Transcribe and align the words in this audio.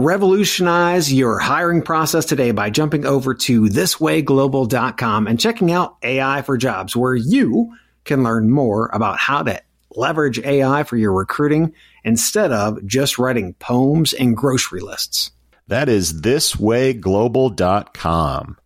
Revolutionize 0.00 1.12
your 1.12 1.40
hiring 1.40 1.82
process 1.82 2.24
today 2.24 2.52
by 2.52 2.70
jumping 2.70 3.04
over 3.04 3.34
to 3.34 3.62
thiswayglobal.com 3.62 5.26
and 5.26 5.40
checking 5.40 5.72
out 5.72 5.96
AI 6.04 6.42
for 6.42 6.56
Jobs, 6.56 6.94
where 6.94 7.16
you 7.16 7.74
can 8.04 8.22
learn 8.22 8.48
more 8.48 8.90
about 8.92 9.18
how 9.18 9.42
to 9.42 9.60
leverage 9.90 10.38
AI 10.38 10.84
for 10.84 10.96
your 10.96 11.12
recruiting 11.12 11.74
instead 12.04 12.52
of 12.52 12.86
just 12.86 13.18
writing 13.18 13.54
poems 13.54 14.12
and 14.12 14.36
grocery 14.36 14.78
lists. 14.78 15.32
That 15.66 15.88
is 15.88 16.22
thiswayglobal.com. 16.22 18.56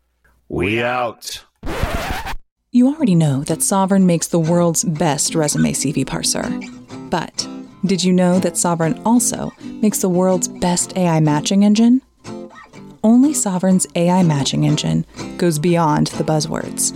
We 0.50 0.82
out. 0.82 1.44
You 2.72 2.88
already 2.88 3.14
know 3.14 3.42
that 3.44 3.60
Sovren 3.60 4.04
makes 4.04 4.26
the 4.26 4.38
world's 4.38 4.84
best 4.84 5.34
resume 5.34 5.72
CV 5.72 6.04
parser. 6.04 7.08
But 7.08 7.48
did 7.84 8.04
you 8.04 8.12
know 8.12 8.38
that 8.38 8.54
Sovren 8.54 9.00
also 9.04 9.52
makes 9.80 10.00
the 10.00 10.08
world's 10.08 10.46
best 10.46 10.96
AI 10.96 11.18
matching 11.20 11.64
engine? 11.64 12.00
Only 13.02 13.32
Sovren's 13.32 13.86
AI 13.96 14.22
matching 14.22 14.64
engine 14.64 15.04
goes 15.36 15.58
beyond 15.58 16.08
the 16.08 16.24
buzzwords. 16.24 16.92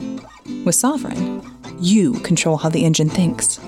With 0.65 0.77
Sovren, 0.77 1.45
you 1.81 2.13
control 2.21 2.57
how 2.57 2.69
the 2.69 2.85
engine 2.85 3.09
thinks. 3.09 3.59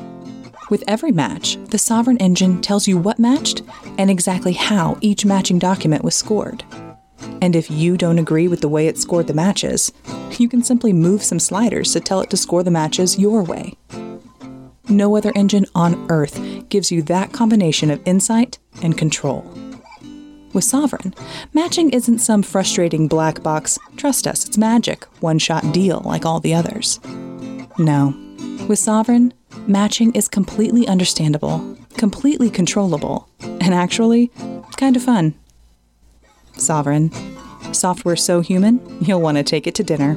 With 0.70 0.84
every 0.86 1.10
match, 1.10 1.56
the 1.70 1.78
Sovren 1.78 2.20
engine 2.20 2.60
tells 2.60 2.86
you 2.86 2.96
what 2.96 3.18
matched 3.18 3.62
and 3.98 4.10
exactly 4.10 4.52
how 4.52 4.96
each 5.00 5.24
matching 5.24 5.58
document 5.58 6.04
was 6.04 6.14
scored. 6.14 6.62
And 7.42 7.56
if 7.56 7.70
you 7.70 7.96
don't 7.96 8.18
agree 8.18 8.46
with 8.46 8.60
the 8.60 8.68
way 8.68 8.86
it 8.86 8.98
scored 8.98 9.26
the 9.26 9.34
matches, 9.34 9.90
you 10.38 10.48
can 10.48 10.62
simply 10.62 10.92
move 10.92 11.24
some 11.24 11.40
sliders 11.40 11.92
to 11.92 12.00
tell 12.00 12.20
it 12.20 12.30
to 12.30 12.36
score 12.36 12.62
the 12.62 12.70
matches 12.70 13.18
your 13.18 13.42
way. 13.42 13.76
No 14.88 15.16
other 15.16 15.32
engine 15.34 15.66
on 15.74 16.06
Earth 16.10 16.40
gives 16.68 16.90
you 16.90 17.02
that 17.02 17.32
combination 17.32 17.90
of 17.90 18.00
insight 18.06 18.58
and 18.82 18.96
control. 18.96 19.42
With 20.54 20.64
Sovren, 20.64 21.14
matching 21.52 21.90
isn't 21.90 22.20
some 22.20 22.42
frustrating 22.42 23.06
black 23.06 23.42
box, 23.42 23.78
trust 23.96 24.26
us, 24.26 24.46
it's 24.46 24.56
magic, 24.56 25.04
one 25.20 25.38
shot 25.38 25.72
deal 25.72 26.00
like 26.04 26.24
all 26.24 26.40
the 26.40 26.54
others. 26.54 27.00
No. 27.78 28.14
With 28.66 28.78
Sovren, 28.78 29.32
matching 29.66 30.14
is 30.14 30.26
completely 30.26 30.88
understandable, 30.88 31.76
completely 31.96 32.48
controllable, 32.48 33.28
and 33.40 33.74
actually 33.74 34.30
kind 34.76 34.96
of 34.96 35.02
fun. 35.02 35.34
Sovren. 36.54 37.12
Software 37.74 38.16
so 38.16 38.40
human, 38.40 38.80
you'll 39.02 39.20
want 39.20 39.36
to 39.36 39.42
take 39.42 39.66
it 39.66 39.74
to 39.74 39.84
dinner. 39.84 40.16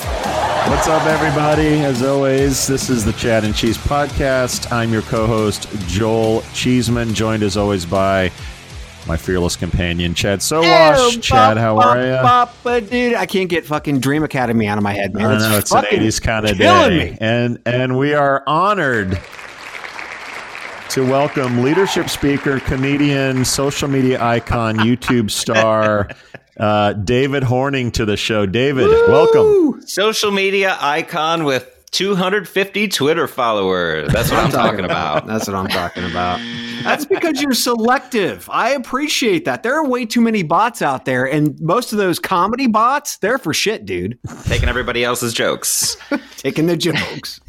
What's 0.67 0.87
up, 0.87 1.05
everybody? 1.05 1.79
As 1.83 2.01
always, 2.03 2.65
this 2.67 2.89
is 2.89 3.03
the 3.03 3.13
Chad 3.13 3.43
and 3.43 3.55
Cheese 3.55 3.77
podcast. 3.77 4.71
I'm 4.71 4.91
your 4.93 5.01
co 5.01 5.27
host, 5.27 5.67
Joel 5.87 6.41
Cheeseman, 6.53 7.13
joined 7.13 7.43
as 7.43 7.57
always 7.57 7.85
by 7.85 8.31
my 9.07 9.17
fearless 9.17 9.55
companion, 9.55 10.13
Chad 10.13 10.39
Sowash. 10.39 10.95
Oh, 10.97 11.11
Chad, 11.19 11.57
how 11.57 11.77
are 11.79 11.97
you? 11.99 12.81
Dude, 12.89 13.15
I 13.15 13.25
can't 13.25 13.49
get 13.49 13.65
fucking 13.65 13.99
Dream 13.99 14.23
Academy 14.23 14.67
out 14.67 14.77
of 14.77 14.83
my 14.83 14.93
head, 14.93 15.13
man. 15.13 15.31
I 15.31 15.49
know 15.49 15.57
it's 15.57 15.71
an 15.73 15.83
80s 15.83 16.21
kind 16.21 16.47
of 16.47 16.57
day. 16.57 17.11
me. 17.11 17.17
And 17.19 17.59
and 17.65 17.97
we 17.97 18.13
are 18.13 18.43
honored 18.47 19.19
to 20.89 21.05
welcome 21.05 21.63
leadership 21.63 22.09
speaker, 22.09 22.59
comedian, 22.61 23.45
social 23.45 23.87
media 23.87 24.23
icon, 24.23 24.75
YouTube 24.79 25.31
star, 25.31 26.09
uh, 26.61 26.93
David 26.93 27.43
Horning 27.43 27.91
to 27.91 28.05
the 28.05 28.15
show. 28.15 28.45
David, 28.45 28.87
welcome. 29.07 29.81
social 29.87 30.31
media 30.31 30.77
icon 30.79 31.43
with 31.43 31.67
250 31.91 32.87
Twitter 32.87 33.27
followers. 33.27 34.11
That's 34.13 34.31
what 34.31 34.39
I'm 34.43 34.51
talking 34.51 34.85
about. 34.85 35.27
That's 35.27 35.47
what 35.47 35.55
I'm 35.55 35.67
talking 35.67 36.05
about. 36.05 36.39
That's 36.83 37.03
because 37.05 37.41
you're 37.41 37.53
selective. 37.53 38.47
I 38.49 38.71
appreciate 38.71 39.45
that. 39.45 39.63
There 39.63 39.75
are 39.75 39.85
way 39.85 40.05
too 40.05 40.21
many 40.21 40.43
bots 40.43 40.81
out 40.81 41.05
there, 41.05 41.25
and 41.25 41.59
most 41.59 41.91
of 41.91 41.97
those 41.97 42.19
comedy 42.19 42.67
bots, 42.67 43.17
they're 43.17 43.37
for 43.37 43.53
shit, 43.53 43.85
dude. 43.85 44.17
Taking 44.43 44.69
everybody 44.69 45.03
else's 45.03 45.33
jokes. 45.33 45.97
Taking 46.37 46.67
the 46.67 46.77
jokes. 46.77 47.41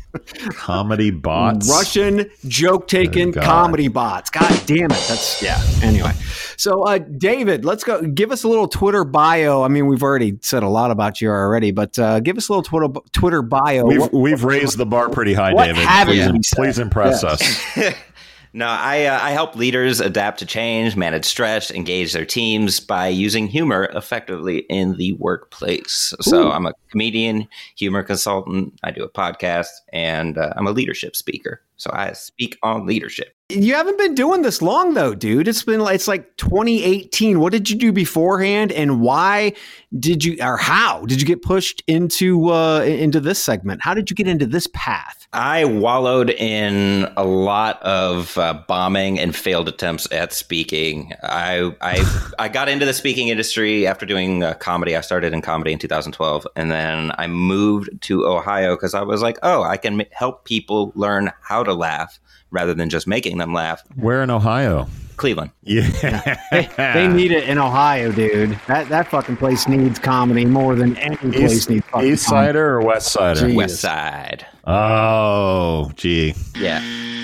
Comedy 0.50 1.11
bots. 1.11 1.69
Russian 1.71 2.31
joke 2.47 2.87
taking 2.89 3.37
Oh, 3.39 3.43
comedy 3.43 3.89
bots. 3.89 4.31
God 4.31 4.61
damn 4.67 4.87
it. 4.91 5.05
That's 5.09 5.43
yeah. 5.43 5.61
Anyway, 5.83 6.12
so 6.56 6.83
uh, 6.83 6.99
David, 6.99 7.65
let's 7.65 7.83
go. 7.84 8.03
Give 8.03 8.31
us 8.31 8.45
a 8.45 8.49
little 8.49 8.69
Twitter 8.69 9.05
bio. 9.05 9.62
I 9.62 9.69
mean, 9.69 9.87
we've 9.87 10.03
already 10.03 10.39
said 10.43 10.62
a 10.62 10.69
lot 10.69 10.91
about 10.91 11.21
you 11.21 11.31
already, 11.31 11.71
but 11.71 11.99
uh, 11.99 12.21
give 12.21 12.37
us 12.37 12.49
a 12.49 12.53
little 12.53 12.62
Twitter 12.62 13.00
Twitter 13.12 13.43
bio. 13.43 13.84
We've, 13.84 14.00
What- 14.00 14.12
we've 14.12 14.45
raised 14.45 14.77
the 14.78 14.87
bar 14.87 15.09
pretty 15.09 15.34
high, 15.34 15.53
David. 15.55 15.87
Please, 16.33 16.50
please 16.55 16.79
impress 16.79 17.23
Yes. 17.23 17.77
us. 17.79 17.94
No, 18.55 18.67
I, 18.67 19.07
uh, 19.07 19.19
I 19.23 19.31
help 19.31 19.57
leaders 19.57 19.99
adapt 20.01 20.39
to 20.41 20.47
change, 20.47 20.95
manage 20.95 21.25
stress, 21.25 21.71
engage 21.71 22.12
their 22.12 22.26
teams 22.26 22.81
by 22.81 23.09
using 23.09 23.47
humor 23.47 23.85
effectively 23.94 24.59
in 24.69 24.97
the 24.97 25.15
workplace. 25.15 26.12
So 26.21 26.50
I'm 26.50 26.67
a 26.67 26.75
comedian, 26.91 27.49
humor 27.76 28.03
consultant. 28.03 28.79
I 28.82 28.91
do 28.91 29.05
a 29.05 29.09
podcast, 29.09 29.69
and 29.93 30.37
uh, 30.37 30.53
I'm 30.55 30.67
a 30.67 30.73
leadership 30.73 31.17
speaker. 31.17 31.62
So 31.82 31.90
I 31.93 32.12
speak 32.12 32.56
on 32.62 32.87
leadership. 32.87 33.34
you 33.50 33.75
haven't 33.75 33.99
been 33.99 34.14
doing 34.14 34.43
this 34.43 34.62
long 34.62 34.94
though, 34.94 35.17
dude. 35.17 35.49
It's 35.49 35.64
been 35.64 35.81
like 35.81 35.96
it's 35.96 36.06
like 36.06 36.37
2018. 36.37 37.40
What 37.40 37.52
did 37.52 37.69
you 37.69 37.76
do 37.76 37.93
beforehand, 37.93 38.70
and 38.70 39.00
why 39.00 39.55
did 39.99 40.25
you, 40.25 40.38
or 40.40 40.56
how 40.56 41.05
did 41.06 41.20
you 41.20 41.26
get 41.26 41.43
pushed 41.43 41.82
into 41.88 42.50
uh, 42.52 42.82
into 42.82 43.19
this 43.19 43.43
segment? 43.43 43.82
How 43.82 43.94
did 43.94 44.11
you 44.11 44.17
get 44.17 44.29
into 44.29 44.46
this 44.46 44.69
path? 44.73 45.26
I 45.34 45.64
wallowed 45.64 46.29
in 46.29 47.11
a 47.17 47.25
lot 47.25 47.82
of 47.82 48.37
uh, 48.37 48.62
bombing 48.69 49.19
and 49.19 49.35
failed 49.35 49.69
attempts 49.69 50.11
at 50.12 50.32
speaking. 50.32 51.12
I 51.23 51.75
I 51.81 52.32
I 52.38 52.49
got 52.49 52.69
into 52.69 52.87
the 52.87 52.94
speaking 52.94 53.28
industry 53.28 53.87
after 53.87 54.06
doing 54.06 54.43
uh, 54.43 54.55
comedy. 54.55 54.96
I 54.96 55.00
started 55.00 55.32
in 55.32 55.43
comedy 55.43 55.73
in 55.73 55.78
2012, 55.78 56.46
and 56.55 56.70
then 56.70 57.12
I 57.19 57.26
moved 57.26 57.90
to 58.02 58.26
Ohio 58.26 58.76
because 58.76 58.94
I 58.94 59.02
was 59.02 59.20
like, 59.20 59.38
oh, 59.43 59.62
I 59.62 59.76
can 59.78 60.05
help 60.12 60.44
people 60.44 60.93
learn 60.94 61.32
how 61.43 61.64
to 61.64 61.72
laugh 61.75 62.19
rather 62.51 62.75
than 62.75 62.89
just 62.91 63.07
making 63.07 63.39
them 63.39 63.53
laugh. 63.53 63.83
Where 63.97 64.23
in 64.23 64.31
Ohio? 64.31 64.89
Cleveland. 65.17 65.51
Yeah, 65.63 66.37
they, 66.51 66.69
they 66.77 67.07
need 67.07 67.31
it 67.33 67.49
in 67.49 67.59
Ohio, 67.59 68.11
dude. 68.11 68.59
That 68.67 68.89
that 68.89 69.07
fucking 69.09 69.37
place 69.37 69.69
needs 69.69 69.99
comedy 69.99 70.45
more 70.45 70.75
than 70.75 70.97
any 70.97 71.17
place 71.17 71.53
East, 71.53 71.71
needs. 71.71 71.87
fucking 71.87 72.09
East 72.13 72.27
comedy. 72.29 72.59
Or 72.59 72.81
West 72.81 73.13
Sider? 73.13 73.49
Gee. 73.49 73.55
West 73.55 73.81
Side. 73.81 74.47
Oh, 74.65 75.93
gee, 75.97 76.35
Yeah. 76.57 76.81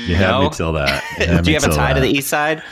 you 0.07 0.15
had 0.15 0.29
No? 0.31 0.43
me 0.43 0.51
till 0.51 0.73
that. 0.75 1.03
had 1.19 1.45
Do 1.45 1.51
you 1.51 1.57
have 1.57 1.65
a 1.65 1.69
till 1.69 1.77
tie 1.77 1.93
to 1.95 2.01
the 2.01 2.09
East 2.09 2.29
Side? 2.29 2.63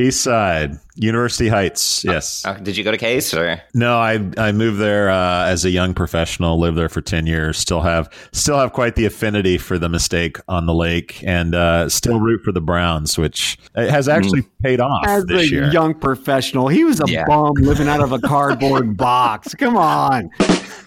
East 0.00 0.22
Side, 0.22 0.78
University 0.96 1.48
Heights. 1.48 2.02
Yes. 2.04 2.44
Uh, 2.44 2.54
did 2.54 2.76
you 2.76 2.84
go 2.84 2.90
to 2.90 2.96
Case 2.98 3.32
or? 3.34 3.60
No, 3.74 3.98
I 3.98 4.20
I 4.36 4.52
moved 4.52 4.78
there 4.78 5.08
uh, 5.10 5.46
as 5.46 5.64
a 5.64 5.70
young 5.70 5.94
professional. 5.94 6.58
Lived 6.58 6.76
there 6.76 6.88
for 6.88 7.00
ten 7.00 7.26
years. 7.26 7.58
Still 7.58 7.80
have 7.80 8.10
still 8.32 8.58
have 8.58 8.72
quite 8.72 8.96
the 8.96 9.06
affinity 9.06 9.58
for 9.58 9.78
the 9.78 9.88
mistake 9.88 10.38
on 10.48 10.66
the 10.66 10.74
lake, 10.74 11.22
and 11.26 11.54
uh, 11.54 11.88
still 11.88 12.20
root 12.20 12.42
for 12.44 12.52
the 12.52 12.60
Browns, 12.60 13.16
which 13.18 13.58
has 13.74 14.08
actually 14.08 14.42
paid 14.62 14.80
off 14.80 15.06
As 15.06 15.24
this 15.26 15.42
a 15.42 15.50
year. 15.50 15.70
young 15.72 15.94
professional, 15.94 16.68
he 16.68 16.84
was 16.84 17.00
a 17.00 17.04
Yeah. 17.06 17.24
bum 17.26 17.52
living 17.54 17.88
out 17.88 18.00
of 18.00 18.12
a 18.12 18.18
cardboard 18.18 18.96
box. 18.96 19.54
Come 19.54 19.76
on, 19.76 20.30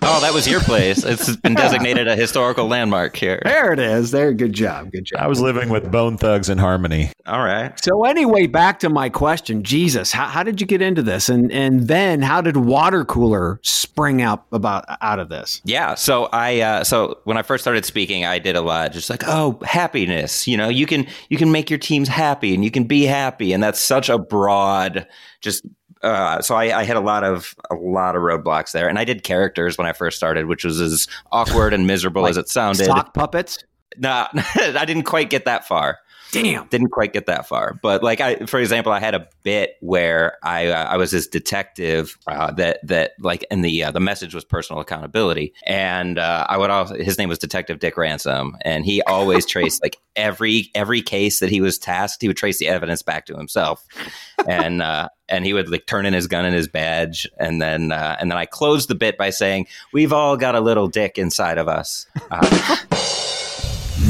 Oh, 0.01 0.19
that 0.21 0.33
was 0.33 0.47
your 0.47 0.59
place. 0.59 1.03
It's 1.03 1.35
been 1.38 1.53
designated 1.53 2.07
a 2.07 2.15
historical 2.15 2.68
landmark 2.68 3.15
here. 3.15 3.41
there 3.44 3.71
it 3.74 3.80
is. 3.80 4.12
There, 4.12 4.33
good 4.33 4.53
job, 4.53 4.91
good 4.91 5.06
job. 5.06 5.21
I 5.21 5.27
was 5.27 5.39
living 5.39 5.69
with 5.69 5.91
Bone 5.91 6.18
Thugs-n-Harmony. 6.18 7.12
All 7.25 7.44
right. 7.44 7.74
So 7.83 8.03
anyway, 8.03 8.47
back 8.47 8.80
to 8.80 8.89
my 8.89 9.09
question, 9.09 9.63
Jesus, 9.63 10.12
how, 10.12 10.25
how 10.25 10.44
did 10.44 10.59
you 10.59 10.68
get 10.68 10.81
into 10.81 11.01
this, 11.01 11.30
and 11.30 11.51
and 11.51 11.88
then 11.88 12.21
how 12.21 12.41
did 12.41 12.56
Watercooler 12.56 13.65
spring 13.65 14.21
up 14.21 14.45
about 14.51 14.85
out 15.01 15.19
of 15.19 15.30
this? 15.30 15.62
Yeah. 15.63 15.95
So 15.95 16.25
I 16.33 16.59
uh, 16.59 16.83
so 16.83 17.19
when 17.24 17.38
I 17.38 17.41
first 17.41 17.63
started 17.63 17.85
speaking, 17.85 18.25
I 18.25 18.39
did 18.39 18.56
a 18.56 18.62
lot 18.62 18.91
just 18.91 19.09
like 19.09 19.24
oh 19.25 19.59
happiness. 19.63 20.47
You 20.47 20.57
know, 20.57 20.68
you 20.69 20.85
can 20.85 21.07
you 21.30 21.38
can 21.38 21.51
make 21.51 21.69
your 21.69 21.80
teams 21.80 22.09
happy 22.09 22.53
and 22.53 22.63
you 22.63 22.71
can 22.71 22.83
be 22.83 23.03
happy, 23.03 23.53
and 23.53 23.63
that's 23.63 23.80
such 23.80 24.09
a 24.09 24.18
broad 24.18 25.07
just. 25.41 25.65
Uh, 26.03 26.41
so 26.41 26.55
I, 26.55 26.81
I 26.81 26.83
had 26.83 26.97
a 26.97 27.01
lot 27.01 27.23
of 27.23 27.55
a 27.71 27.75
lot 27.75 28.15
of 28.15 28.21
roadblocks 28.21 28.71
there, 28.73 28.89
and 28.89 29.00
I 29.00 29.05
did 29.05 29.23
characters 29.23 29.77
when 29.77 29.88
I 29.88 29.94
first 29.94 30.17
started, 30.17 30.47
which 30.47 30.65
was 30.65 30.81
as 30.81 31.07
awkward 31.31 31.73
and 31.73 31.88
miserable 31.88 32.27
as 32.27 32.35
it 32.35 32.50
sounded. 32.50 32.85
Sock 32.85 33.13
puppets. 33.13 33.63
Nah, 33.97 34.27
I 34.33 34.83
didn't 34.85 35.03
quite 35.03 35.29
get 35.29 35.45
that 35.45 35.65
far. 35.65 36.00
Damn. 36.33 36.68
didn't 36.68 36.89
quite 36.89 37.13
get 37.13 37.27
that 37.27 37.47
far. 37.47 37.80
But 37.81 38.03
like 38.03 38.21
i 38.21 38.35
for 38.45 38.59
example 38.59 38.91
i 38.91 39.00
had 39.00 39.15
a 39.15 39.27
bit 39.44 39.75
where 39.81 40.38
i 40.44 40.68
uh, 40.68 40.85
i 40.85 40.97
was 40.97 41.12
this 41.12 41.27
detective 41.27 42.18
uh, 42.27 42.51
that 42.53 42.85
that 42.88 43.12
like 43.19 43.45
and 43.51 43.63
the 43.63 43.83
uh, 43.83 43.91
the 43.91 44.00
message 44.00 44.33
was 44.33 44.44
personal 44.44 44.81
accountability. 44.81 45.53
And 45.65 46.18
uh, 46.18 46.45
i 46.50 46.57
would 46.57 46.69
also 46.69 46.95
his 46.95 47.18
name 47.18 47.30
was 47.30 47.39
detective 47.39 47.80
dick 47.80 47.97
ransom. 47.97 48.57
And 48.62 48.85
he 48.85 49.01
always 49.03 49.45
traced 49.45 49.81
like 49.83 49.97
every 50.15 50.71
every 50.75 51.01
case 51.01 51.39
that 51.39 51.50
he 51.50 51.62
was 51.62 51.77
tasked 51.77 52.21
he 52.21 52.27
would 52.27 52.38
trace 52.38 52.59
the 52.59 52.68
evidence 52.68 53.01
back 53.01 53.25
to 53.27 53.35
himself. 53.35 53.85
And 54.47 54.81
uh 54.81 55.09
and 55.30 55.45
he 55.45 55.53
would 55.53 55.69
like 55.69 55.85
turn 55.88 56.06
in 56.06 56.13
his 56.13 56.27
gun 56.27 56.45
and 56.45 56.53
his 56.53 56.68
badge. 56.68 57.27
And 57.39 57.62
then 57.62 57.91
uh, 57.91 58.18
and 58.19 58.30
then 58.30 58.38
i 58.38 58.45
closed 58.45 58.89
the 58.89 58.95
bit 58.95 59.18
by 59.18 59.30
saying 59.30 59.68
we've 59.94 60.13
all 60.13 60.38
got 60.38 60.56
a 60.56 60.59
little 60.59 60.88
dick 60.88 61.18
inside 61.18 61.57
of 61.57 61.68
us 61.68 62.07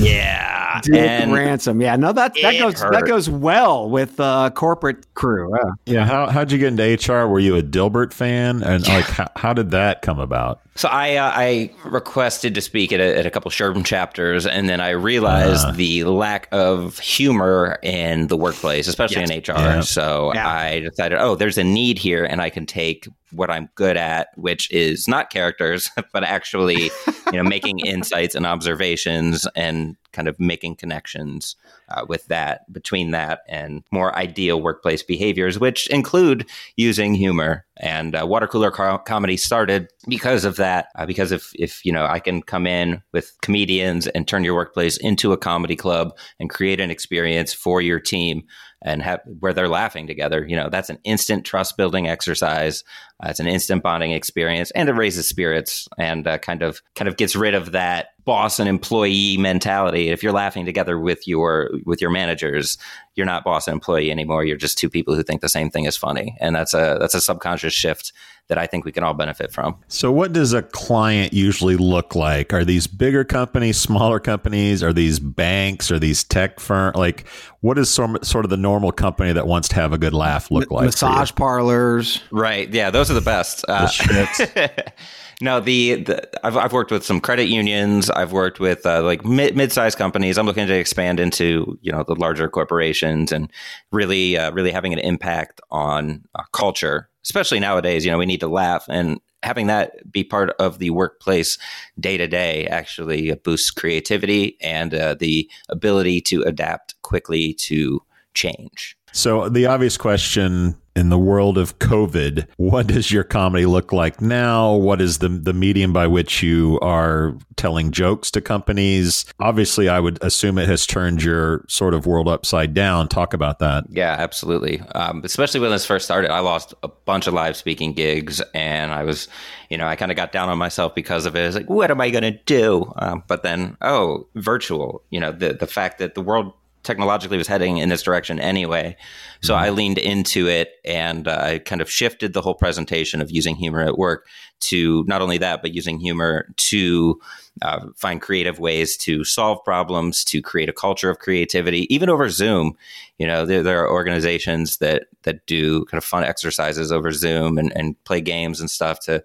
yeah 0.03 0.49
Dick 0.83 0.95
and 0.95 1.31
ransom. 1.31 1.79
Yeah, 1.81 1.95
no, 1.95 2.11
that 2.13 2.33
that 2.41 2.55
It 2.55 2.59
goes 2.59 2.79
that 2.81 3.03
goes 3.05 3.29
well 3.29 3.89
with 3.89 4.19
uh, 4.19 4.49
corporate 4.55 5.05
crew. 5.13 5.53
Uh, 5.55 5.71
Yeah, 5.85 6.03
how 6.05 6.27
how'd 6.29 6.51
you 6.51 6.57
get 6.57 6.77
into 6.77 6.83
HR? 7.13 7.27
Were 7.27 7.39
you 7.39 7.55
a 7.55 7.61
Dilbert 7.61 8.11
fan, 8.11 8.63
and 8.63 8.85
like 8.87 9.05
how, 9.05 9.27
how 9.35 9.53
did 9.53 9.69
that 9.71 10.01
come 10.01 10.19
about? 10.19 10.61
So 10.75 10.89
I 10.89 11.15
uh, 11.17 11.31
I 11.33 11.71
requested 11.85 12.55
to 12.55 12.61
speak 12.61 12.91
at 12.91 12.99
a, 12.99 13.19
at 13.19 13.25
a 13.27 13.29
couple 13.29 13.51
SHRM 13.51 13.85
chapters, 13.85 14.47
and 14.47 14.67
then 14.67 14.81
I 14.81 14.89
realized 14.89 15.67
Uh. 15.67 15.71
the 15.73 16.03
lack 16.05 16.47
of 16.51 16.97
humor 16.99 17.77
in 17.83 18.27
the 18.27 18.35
workplace, 18.35 18.87
especially 18.87 19.21
Yes. 19.21 19.29
in 19.29 19.37
HR. 19.55 19.59
Yeah. 19.59 19.81
So 19.81 20.31
Yeah. 20.33 20.47
I 20.49 20.79
decided, 20.79 21.19
oh, 21.19 21.35
there's 21.35 21.59
a 21.59 21.63
need 21.63 21.99
here, 21.99 22.25
and 22.25 22.41
I 22.41 22.49
can 22.49 22.65
take 22.65 23.07
what 23.33 23.49
I'm 23.49 23.69
good 23.75 23.97
at, 23.97 24.29
which 24.35 24.71
is 24.71 25.07
not 25.07 25.29
characters, 25.29 25.89
but 26.13 26.23
actually, 26.23 26.91
you 27.31 27.33
know, 27.33 27.43
making 27.43 27.79
insights 27.85 28.35
and 28.35 28.45
observations, 28.45 29.47
and 29.55 29.95
kind 30.13 30.27
of 30.27 30.39
making 30.39 30.75
connections 30.75 31.55
uh, 31.89 32.05
with 32.07 32.25
that 32.27 32.71
between 32.71 33.11
that 33.11 33.41
and 33.49 33.83
more 33.91 34.15
ideal 34.15 34.61
workplace 34.61 35.03
behaviors, 35.03 35.59
which 35.59 35.87
include 35.89 36.47
using 36.77 37.13
humor. 37.13 37.65
And 37.77 38.15
uh, 38.15 38.23
Watercooler 38.23 38.71
co- 38.71 38.99
comedy 38.99 39.35
started 39.35 39.89
because 40.07 40.45
of 40.45 40.55
that. 40.57 40.87
Uh, 40.95 41.05
because 41.05 41.31
if 41.31 41.51
if 41.55 41.83
you 41.83 41.91
know 41.91 42.05
I 42.05 42.19
can 42.19 42.41
come 42.41 42.67
in 42.67 43.01
with 43.11 43.35
comedians 43.41 44.07
and 44.07 44.27
turn 44.27 44.43
your 44.43 44.55
workplace 44.55 44.97
into 44.97 45.33
a 45.33 45.37
comedy 45.37 45.75
club 45.75 46.15
and 46.39 46.49
create 46.49 46.79
an 46.79 46.91
experience 46.91 47.51
for 47.51 47.81
your 47.81 47.99
team 47.99 48.43
and 48.83 49.01
have 49.01 49.21
where 49.39 49.53
they're 49.53 49.69
laughing 49.69 50.07
together, 50.07 50.45
you 50.47 50.55
know 50.55 50.69
that's 50.69 50.89
an 50.89 50.99
instant 51.03 51.45
trust 51.45 51.77
building 51.77 52.07
exercise. 52.07 52.83
Uh, 53.23 53.29
it's 53.29 53.39
an 53.39 53.47
instant 53.47 53.83
bonding 53.83 54.11
experience, 54.11 54.71
and 54.71 54.89
it 54.89 54.93
raises 54.93 55.27
spirits 55.27 55.87
and 55.97 56.27
uh, 56.27 56.37
kind 56.37 56.61
of 56.61 56.81
kind 56.95 57.07
of 57.07 57.17
gets 57.17 57.35
rid 57.35 57.53
of 57.53 57.71
that 57.71 58.09
boss 58.25 58.59
and 58.59 58.69
employee 58.69 59.37
mentality. 59.37 60.09
If 60.09 60.23
you're 60.23 60.33
laughing 60.33 60.65
together 60.65 60.99
with 60.99 61.27
your 61.27 61.71
with 61.85 62.01
your 62.01 62.11
managers, 62.11 62.77
you're 63.15 63.25
not 63.25 63.43
boss 63.43 63.67
and 63.67 63.73
employee 63.73 64.11
anymore. 64.11 64.45
You're 64.45 64.57
just 64.57 64.77
two 64.77 64.89
people 64.89 65.15
who 65.15 65.23
think 65.23 65.41
the 65.41 65.49
same 65.49 65.69
thing 65.69 65.85
is 65.85 65.97
funny, 65.97 66.35
and 66.39 66.55
that's 66.55 66.73
a 66.73 66.97
that's 66.99 67.15
a 67.15 67.21
subconscious 67.21 67.73
shift 67.73 68.13
that 68.49 68.57
I 68.57 68.67
think 68.67 68.85
we 68.85 68.91
can 68.91 69.03
all 69.03 69.13
benefit 69.13 69.51
from. 69.51 69.77
So, 69.87 70.11
what 70.11 70.33
does 70.33 70.53
a 70.53 70.61
client 70.61 71.33
usually 71.33 71.77
look 71.77 72.15
like? 72.15 72.53
Are 72.53 72.65
these 72.65 72.87
bigger 72.87 73.23
companies, 73.23 73.77
smaller 73.79 74.19
companies? 74.19 74.83
Are 74.83 74.93
these 74.93 75.19
banks? 75.19 75.91
Are 75.91 75.99
these 75.99 76.23
tech 76.23 76.59
firms? 76.59 76.97
Like, 76.97 77.27
what 77.61 77.77
is 77.77 77.89
sort 77.89 78.25
sort 78.25 78.45
of 78.45 78.49
the 78.49 78.57
normal 78.57 78.91
company 78.91 79.31
that 79.33 79.47
wants 79.47 79.69
to 79.69 79.75
have 79.75 79.93
a 79.93 79.97
good 79.97 80.13
laugh 80.13 80.51
look 80.51 80.69
like? 80.71 80.85
massage 80.85 81.31
parlors. 81.33 82.21
Right? 82.31 82.71
Yeah, 82.71 82.89
those 82.89 83.09
are 83.09 83.15
the 83.15 83.21
best. 83.21 83.63
Uh, 83.67 83.87
schmitz. 83.87 84.41
no, 85.41 85.59
the, 85.59 85.95
the 85.95 86.45
I've, 86.45 86.57
I've 86.57 86.73
worked 86.73 86.91
with 86.91 87.05
some 87.05 87.21
credit 87.21 87.47
unions. 87.47 88.09
I've 88.09 88.31
worked 88.31 88.59
with 88.59 88.85
uh, 88.85 89.03
like 89.03 89.25
mid 89.25 89.55
mid-sized 89.55 89.97
companies. 89.97 90.37
I'm 90.37 90.45
looking 90.45 90.67
to 90.67 90.73
expand 90.73 91.19
into 91.19 91.77
you 91.81 91.91
know 91.91 92.03
the 92.03 92.15
larger 92.15 92.49
corporations 92.49 93.31
and 93.31 93.51
really 93.91 94.37
uh, 94.37 94.51
really 94.51 94.71
having 94.71 94.93
an 94.93 94.99
impact 94.99 95.61
on 95.71 96.23
uh, 96.35 96.43
culture, 96.51 97.09
especially 97.23 97.59
nowadays. 97.59 98.05
You 98.05 98.11
know, 98.11 98.17
we 98.17 98.25
need 98.25 98.39
to 98.41 98.47
laugh 98.47 98.85
and 98.89 99.19
having 99.43 99.67
that 99.67 100.11
be 100.11 100.23
part 100.23 100.51
of 100.51 100.79
the 100.79 100.89
workplace 100.89 101.57
day 101.99 102.17
to 102.17 102.27
day 102.27 102.65
actually 102.67 103.33
boosts 103.43 103.71
creativity 103.71 104.57
and 104.61 104.93
uh, 104.93 105.15
the 105.15 105.49
ability 105.69 106.21
to 106.21 106.41
adapt 106.43 106.95
quickly 107.01 107.53
to 107.53 108.01
change. 108.33 108.97
So, 109.13 109.47
the 109.47 109.67
obvious 109.67 109.95
question 109.95 110.75
in 110.95 111.09
the 111.09 111.19
world 111.19 111.57
of 111.57 111.77
COVID, 111.79 112.47
what 112.57 112.87
does 112.87 113.11
your 113.11 113.23
comedy 113.23 113.65
look 113.65 113.91
like 113.91 114.21
now? 114.21 114.73
What 114.73 115.01
is 115.01 115.19
the 115.19 115.29
the 115.29 115.53
medium 115.53 115.93
by 115.93 116.07
which 116.07 116.41
you 116.41 116.79
are 116.81 117.35
telling 117.55 117.91
jokes 117.91 118.31
to 118.31 118.41
companies? 118.41 119.25
Obviously, 119.39 119.87
I 119.87 119.99
would 119.99 120.17
assume 120.23 120.57
it 120.57 120.67
has 120.67 120.87
turned 120.87 121.23
your 121.23 121.63
sort 121.67 121.93
of 121.93 122.07
world 122.07 122.27
upside 122.27 122.73
down. 122.73 123.07
Talk 123.07 123.35
about 123.35 123.59
that. 123.59 123.85
Yeah, 123.89 124.15
absolutely. 124.17 124.81
Um, 124.95 125.21
especially 125.23 125.59
when 125.59 125.71
this 125.71 125.85
first 125.85 126.05
started, 126.05 126.31
I 126.31 126.39
lost 126.39 126.73
a 126.81 126.87
bunch 126.87 127.27
of 127.27 127.35
live 127.35 127.55
speaking 127.55 127.93
gigs, 127.93 128.41
and 128.53 128.91
I 128.91 129.03
was, 129.03 129.27
you 129.69 129.77
know, 129.77 129.87
I 129.87 129.95
kind 129.95 130.11
of 130.11 130.15
got 130.15 130.31
down 130.31 130.49
on 130.49 130.57
myself 130.57 130.95
because 130.95 131.25
of 131.27 131.35
it. 131.35 131.41
I 131.41 131.45
was 131.45 131.55
like, 131.55 131.69
what 131.69 131.91
am 131.91 132.01
I 132.01 132.09
going 132.09 132.23
to 132.23 132.39
do? 132.45 132.91
Um, 132.97 133.23
but 133.27 133.43
then, 133.43 133.77
oh, 133.81 134.27
virtual. 134.35 135.03
You 135.11 135.19
know, 135.19 135.31
the 135.31 135.53
the 135.53 135.67
fact 135.67 135.99
that 135.99 136.15
the 136.15 136.21
world 136.21 136.53
technologically 136.83 137.37
was 137.37 137.47
heading 137.47 137.77
in 137.77 137.89
this 137.89 138.03
direction 138.03 138.39
anyway. 138.39 138.95
So 139.41 139.55
I 139.55 139.69
leaned 139.69 139.97
into 139.97 140.47
it 140.47 140.73
and 140.85 141.27
uh, 141.27 141.39
I 141.41 141.59
kind 141.59 141.81
of 141.81 141.89
shifted 141.89 142.33
the 142.33 142.41
whole 142.41 142.53
presentation 142.53 143.21
of 143.21 143.31
using 143.31 143.55
humor 143.55 143.81
at 143.81 143.97
work 143.97 144.27
to 144.61 145.03
not 145.07 145.21
only 145.21 145.37
that, 145.39 145.61
but 145.61 145.73
using 145.73 145.99
humor 145.99 146.47
to 146.55 147.19
uh, 147.61 147.87
find 147.95 148.21
creative 148.21 148.59
ways 148.59 148.97
to 148.97 149.23
solve 149.23 149.63
problems, 149.63 150.23
to 150.25 150.41
create 150.41 150.69
a 150.69 150.73
culture 150.73 151.09
of 151.09 151.19
creativity, 151.19 151.93
even 151.93 152.09
over 152.09 152.29
Zoom. 152.29 152.75
You 153.17 153.27
know, 153.27 153.45
there, 153.45 153.63
there 153.63 153.83
are 153.83 153.91
organizations 153.91 154.77
that 154.77 155.07
that 155.23 155.45
do 155.45 155.85
kind 155.85 155.97
of 155.97 156.05
fun 156.05 156.23
exercises 156.23 156.91
over 156.91 157.11
Zoom 157.11 157.57
and, 157.57 157.71
and 157.75 158.01
play 158.05 158.21
games 158.21 158.59
and 158.59 158.69
stuff 158.69 158.99
to 159.01 159.23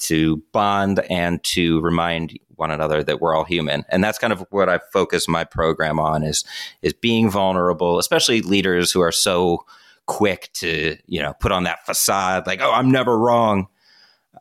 to 0.00 0.38
bond 0.52 1.00
and 1.10 1.42
to 1.44 1.80
remind 1.80 2.38
one 2.60 2.70
another 2.70 3.02
that 3.02 3.20
we're 3.20 3.34
all 3.34 3.44
human. 3.44 3.84
And 3.88 4.04
that's 4.04 4.18
kind 4.18 4.32
of 4.32 4.44
what 4.50 4.68
I 4.68 4.78
focus 4.92 5.26
my 5.26 5.42
program 5.44 5.98
on 5.98 6.22
is 6.22 6.44
is 6.82 6.92
being 6.92 7.30
vulnerable, 7.30 7.98
especially 7.98 8.42
leaders 8.42 8.92
who 8.92 9.00
are 9.00 9.10
so 9.12 9.64
quick 10.06 10.50
to, 10.54 10.96
you 11.06 11.20
know, 11.22 11.32
put 11.40 11.50
on 11.52 11.64
that 11.64 11.84
facade 11.86 12.46
like, 12.46 12.60
oh, 12.62 12.70
I'm 12.72 12.90
never 12.90 13.18
wrong. 13.18 13.66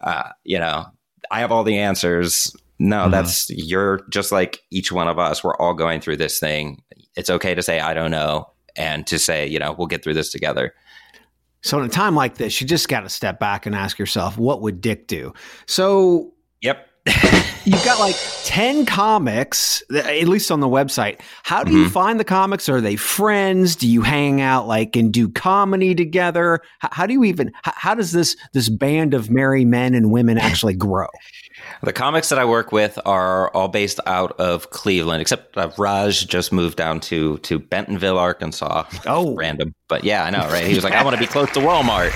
Uh, 0.02 0.30
you 0.44 0.60
know, 0.60 0.86
I 1.32 1.40
have 1.40 1.52
all 1.52 1.64
the 1.64 1.78
answers. 1.80 2.56
No, 2.80 3.08
Mhm. 3.08 3.12
that's 3.12 3.50
you're 3.50 4.02
just 4.10 4.32
like 4.32 4.62
each 4.72 4.92
one 4.92 5.08
of 5.08 5.20
us. 5.20 5.44
We're 5.44 5.56
all 5.58 5.74
going 5.74 6.00
through 6.02 6.18
this 6.18 6.40
thing. 6.40 6.82
It's 7.16 7.30
okay 7.30 7.54
to 7.56 7.62
say 7.62 7.80
I 7.80 7.94
don't 7.94 8.12
know 8.12 8.50
and 8.76 9.06
to 9.08 9.20
say, 9.20 9.46
you 9.48 9.60
know, 9.60 9.74
we'll 9.78 9.88
get 9.88 10.04
through 10.04 10.14
this 10.14 10.32
together. 10.32 10.74
So 11.62 11.78
in 11.80 11.86
a 11.86 11.90
time 11.90 12.16
like 12.16 12.36
this, 12.36 12.62
you 12.62 12.68
just 12.68 12.88
got 12.88 13.02
to 13.02 13.10
step 13.10 13.38
back 13.38 13.66
and 13.66 13.76
ask 13.76 14.00
yourself, 14.00 14.38
what 14.38 14.62
would 14.62 14.80
Dick 14.80 15.08
do? 15.08 15.34
So 15.68 16.34
Yep. 16.62 16.88
you've 17.66 17.84
got 17.84 18.00
like 18.00 18.16
10 18.46 18.86
comics 18.86 19.84
at 19.94 20.28
least 20.28 20.51
on 20.51 20.60
the 20.60 20.68
website. 20.68 21.20
How 21.44 21.63
do 21.63 21.72
you 21.72 21.84
mm-hmm. 21.84 21.92
find 21.92 22.20
the 22.20 22.24
comics? 22.24 22.70
Are 22.70 22.82
they 22.82 22.96
friends? 22.96 23.75
Do 23.75 23.88
you 23.88 24.01
hang 24.01 24.42
out 24.42 24.68
like 24.68 24.96
and 24.96 25.12
do 25.12 25.30
comedy 25.30 25.96
together? 25.96 26.62
How, 26.80 26.89
how 26.92 27.06
do 27.06 27.13
you 27.13 27.24
even 27.24 27.51
how, 27.63 27.74
how, 27.75 27.96
does 27.96 28.12
this 28.12 28.36
this 28.54 28.70
band 28.70 29.13
of 29.13 29.30
merry 29.30 29.66
men 29.66 29.94
and 29.94 30.12
women 30.12 30.38
actually 30.38 30.75
grow? 30.75 31.08
The 31.82 31.94
comics 31.94 32.28
that 32.30 32.39
i 32.39 32.46
work 32.46 32.72
with 32.74 33.00
are 33.06 33.50
all 33.51 33.70
based 33.70 34.00
out 34.06 34.38
of 34.39 34.70
cleveland 34.70 35.22
except 35.22 35.58
uh, 35.58 35.70
raj 35.78 36.28
just 36.28 36.51
moved 36.51 36.78
down 36.78 37.00
to 37.01 37.38
to 37.39 37.60
bentonville 37.60 38.18
arkansas. 38.18 38.84
Oh. 39.06 39.36
Random 39.36 39.74
but 39.88 40.04
yeah 40.04 40.24
i 40.25 40.30
know 40.30 40.48
right? 40.50 40.66
He 40.66 40.75
was 40.75 40.84
like 40.84 40.94
i 40.94 41.04
want 41.04 41.16
to 41.16 41.20
be 41.20 41.28
close 41.28 41.50
to 41.51 41.60
walmart. 41.60 42.12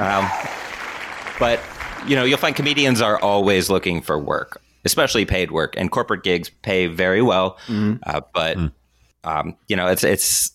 Um, 0.00 0.28
but 1.38 1.60
you 2.06 2.16
know, 2.16 2.24
you'll 2.24 2.38
find 2.38 2.54
comedians 2.54 3.00
are 3.00 3.18
always 3.20 3.70
looking 3.70 4.00
for 4.00 4.18
work, 4.18 4.60
especially 4.84 5.24
paid 5.24 5.50
work, 5.50 5.74
and 5.76 5.90
corporate 5.90 6.22
gigs 6.22 6.50
pay 6.62 6.86
very 6.86 7.22
well. 7.22 7.58
Mm-hmm. 7.66 7.96
Uh, 8.02 8.20
but 8.32 8.56
mm. 8.56 8.72
um, 9.24 9.56
you 9.68 9.76
know, 9.76 9.86
it's 9.86 10.04
it's 10.04 10.52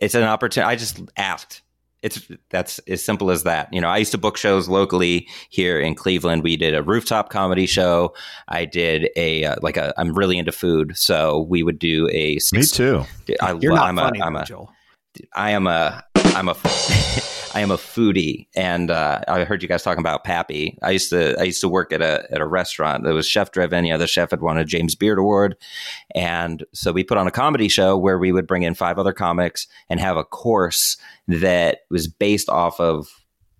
it's 0.00 0.14
an 0.14 0.24
opportunity. 0.24 0.70
I 0.70 0.76
just 0.76 1.00
asked. 1.16 1.62
It's 2.02 2.28
that's 2.50 2.80
as 2.80 3.04
simple 3.04 3.30
as 3.30 3.44
that. 3.44 3.72
You 3.72 3.80
know, 3.80 3.88
I 3.88 3.98
used 3.98 4.10
to 4.10 4.18
book 4.18 4.36
shows 4.36 4.68
locally 4.68 5.28
here 5.50 5.78
in 5.78 5.94
Cleveland. 5.94 6.42
We 6.42 6.56
did 6.56 6.74
a 6.74 6.82
rooftop 6.82 7.30
comedy 7.30 7.66
show. 7.66 8.12
I 8.48 8.64
did 8.64 9.08
a 9.14 9.44
uh, 9.44 9.56
like 9.62 9.76
a. 9.76 9.94
I'm 9.96 10.12
really 10.12 10.36
into 10.36 10.50
food, 10.50 10.96
so 10.96 11.42
we 11.42 11.62
would 11.62 11.78
do 11.78 12.08
a. 12.10 12.40
Six, 12.40 12.52
Me 12.52 12.76
too. 12.76 13.04
I, 13.40 13.52
You're 13.60 13.74
not 13.74 13.86
I'm 13.86 13.96
funny, 13.96 14.18
a, 14.18 14.24
I'm 14.24 14.34
a, 14.34 14.44
Joel. 14.44 14.72
I 15.34 15.52
am 15.52 15.68
a. 15.68 16.02
I'm 16.16 16.48
a. 16.48 16.56
I 17.54 17.60
am 17.60 17.70
a 17.70 17.76
foodie, 17.76 18.46
and 18.54 18.90
uh, 18.90 19.20
I 19.28 19.44
heard 19.44 19.62
you 19.62 19.68
guys 19.68 19.82
talking 19.82 20.00
about 20.00 20.24
Pappy. 20.24 20.78
I 20.82 20.90
used 20.90 21.10
to 21.10 21.38
I 21.38 21.44
used 21.44 21.60
to 21.60 21.68
work 21.68 21.92
at 21.92 22.00
a 22.00 22.26
at 22.32 22.40
a 22.40 22.46
restaurant 22.46 23.04
that 23.04 23.12
was 23.12 23.26
chef 23.26 23.50
driven. 23.52 23.84
You 23.84 23.92
know, 23.92 23.98
the 23.98 24.06
chef 24.06 24.30
had 24.30 24.40
won 24.40 24.58
a 24.58 24.64
James 24.64 24.94
Beard 24.94 25.18
Award, 25.18 25.56
and 26.14 26.64
so 26.72 26.92
we 26.92 27.04
put 27.04 27.18
on 27.18 27.26
a 27.26 27.30
comedy 27.32 27.68
show 27.68 27.96
where 27.96 28.18
we 28.18 28.32
would 28.32 28.46
bring 28.46 28.62
in 28.62 28.74
five 28.74 28.98
other 28.98 29.12
comics 29.12 29.66
and 29.90 30.00
have 30.00 30.16
a 30.16 30.24
course 30.24 30.96
that 31.28 31.80
was 31.90 32.08
based 32.08 32.48
off 32.48 32.80
of 32.80 33.08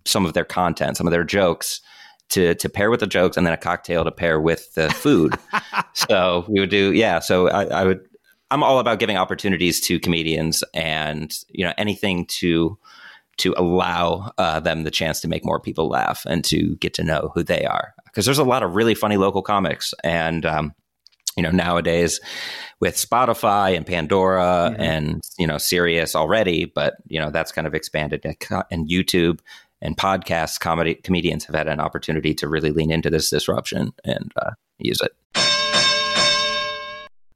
some 0.05 0.25
of 0.25 0.33
their 0.33 0.45
content, 0.45 0.97
some 0.97 1.07
of 1.07 1.11
their 1.11 1.23
jokes. 1.23 1.81
To, 2.29 2.55
to 2.55 2.69
pair 2.69 2.89
with 2.89 3.01
the 3.01 3.05
jokes 3.05 3.37
and 3.37 3.45
then 3.45 3.53
a 3.53 3.57
cocktail 3.57 4.03
to 4.03 4.11
pair 4.11 4.41
with 4.41 4.73
the 4.73 4.89
food. 4.89 5.35
so 5.93 6.45
we 6.47 6.59
would 6.59 6.71
do, 6.71 6.91
yeah. 6.91 7.19
So 7.19 7.47
I, 7.49 7.65
I 7.65 7.83
would 7.83 7.99
I'm 8.53 8.63
all 8.63 8.77
about 8.77 8.99
giving 8.99 9.17
opportunities 9.17 9.81
to 9.81 9.99
comedians 9.99 10.63
and 10.75 11.35
you 11.49 11.65
know 11.65 11.73
anything 11.77 12.25
to 12.27 12.77
to 13.37 13.53
allow 13.57 14.31
uh, 14.37 14.59
them 14.59 14.83
the 14.83 14.91
chance 14.91 15.21
to 15.21 15.27
make 15.27 15.45
more 15.45 15.59
people 15.59 15.89
laugh 15.89 16.25
and 16.25 16.43
to 16.45 16.75
get 16.77 16.93
to 16.95 17.03
know 17.03 17.31
who 17.33 17.43
they 17.43 17.65
are. 17.65 17.93
Because 18.05 18.25
there's 18.25 18.37
a 18.37 18.43
lot 18.43 18.63
of 18.63 18.75
really 18.75 18.95
funny 18.95 19.17
local 19.17 19.41
comics, 19.41 19.93
and 20.03 20.45
um, 20.45 20.73
you 21.35 21.43
know 21.43 21.51
nowadays 21.51 22.19
with 22.79 22.95
Spotify 22.95 23.75
and 23.75 23.85
Pandora 23.85 24.71
mm-hmm. 24.71 24.81
and 24.81 25.21
you 25.37 25.47
know 25.47 25.57
Sirius 25.57 26.15
already, 26.15 26.65
but 26.65 26.95
you 27.07 27.19
know 27.19 27.31
that's 27.31 27.51
kind 27.51 27.67
of 27.67 27.73
expanded 27.73 28.23
and 28.23 28.89
YouTube 28.89 29.39
and 29.81 29.97
podcasts. 29.97 30.59
Comedy 30.59 30.95
comedians 30.95 31.45
have 31.45 31.55
had 31.55 31.67
an 31.67 31.79
opportunity 31.79 32.33
to 32.35 32.47
really 32.47 32.71
lean 32.71 32.91
into 32.91 33.09
this 33.09 33.29
disruption 33.29 33.93
and 34.03 34.31
uh, 34.35 34.51
use 34.77 34.99
it. 35.01 35.52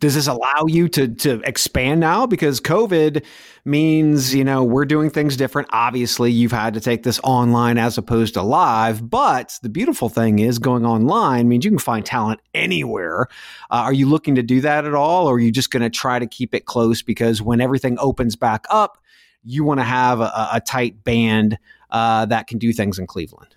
does 0.00 0.14
this 0.14 0.26
allow 0.26 0.66
you 0.66 0.88
to 0.90 1.08
to 1.08 1.40
expand 1.44 2.00
now? 2.00 2.26
Because 2.26 2.60
covid 2.60 3.24
means 3.64 4.34
you 4.34 4.44
know 4.44 4.62
we're 4.62 4.84
doing 4.84 5.10
things 5.10 5.36
different. 5.36 5.68
Obviously 5.72 6.30
you've 6.30 6.52
had 6.52 6.74
to 6.74 6.80
take 6.80 7.02
this 7.02 7.20
online 7.24 7.78
as 7.78 7.98
opposed 7.98 8.34
to 8.34 8.42
live 8.42 9.08
but 9.08 9.58
the 9.62 9.68
beautiful 9.68 10.08
thing 10.08 10.38
is 10.38 10.58
going 10.58 10.84
online 10.84 11.48
means 11.48 11.64
you 11.64 11.70
can 11.70 11.78
find 11.78 12.04
talent 12.04 12.40
anywhere. 12.54 13.28
Uh, 13.70 13.84
are 13.84 13.92
you 13.92 14.08
looking 14.08 14.34
to 14.34 14.42
do 14.42 14.60
that 14.60 14.84
at 14.84 14.94
all 14.94 15.26
or 15.26 15.36
are 15.36 15.40
you 15.40 15.50
just 15.50 15.70
going 15.70 15.82
to 15.82 15.90
try 15.90 16.18
to 16.18 16.26
keep 16.26 16.54
it 16.54 16.66
close? 16.66 17.02
Because 17.02 17.40
when 17.40 17.60
everything 17.60 17.96
opens 17.98 18.36
back 18.36 18.66
up 18.70 18.98
you 19.46 19.64
want 19.64 19.78
to 19.78 19.84
have 19.84 20.20
a, 20.20 20.48
a, 20.52 20.60
tight 20.60 21.04
band 21.04 21.56
uh, 21.90 22.26
that 22.26 22.48
can 22.48 22.58
do 22.58 22.72
things 22.72 22.98
in 22.98 23.06
cleveland. 23.06 23.54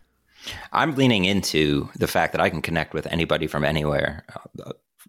I'm 0.72 0.96
leaning 0.96 1.26
into 1.26 1.90
the 1.96 2.08
fact 2.08 2.32
that 2.34 2.42
I 2.42 2.50
can 2.50 2.62
connect 2.62 2.94
with 2.94 3.08
anybody 3.08 3.48
from 3.48 3.66
anywhere. 3.66 4.24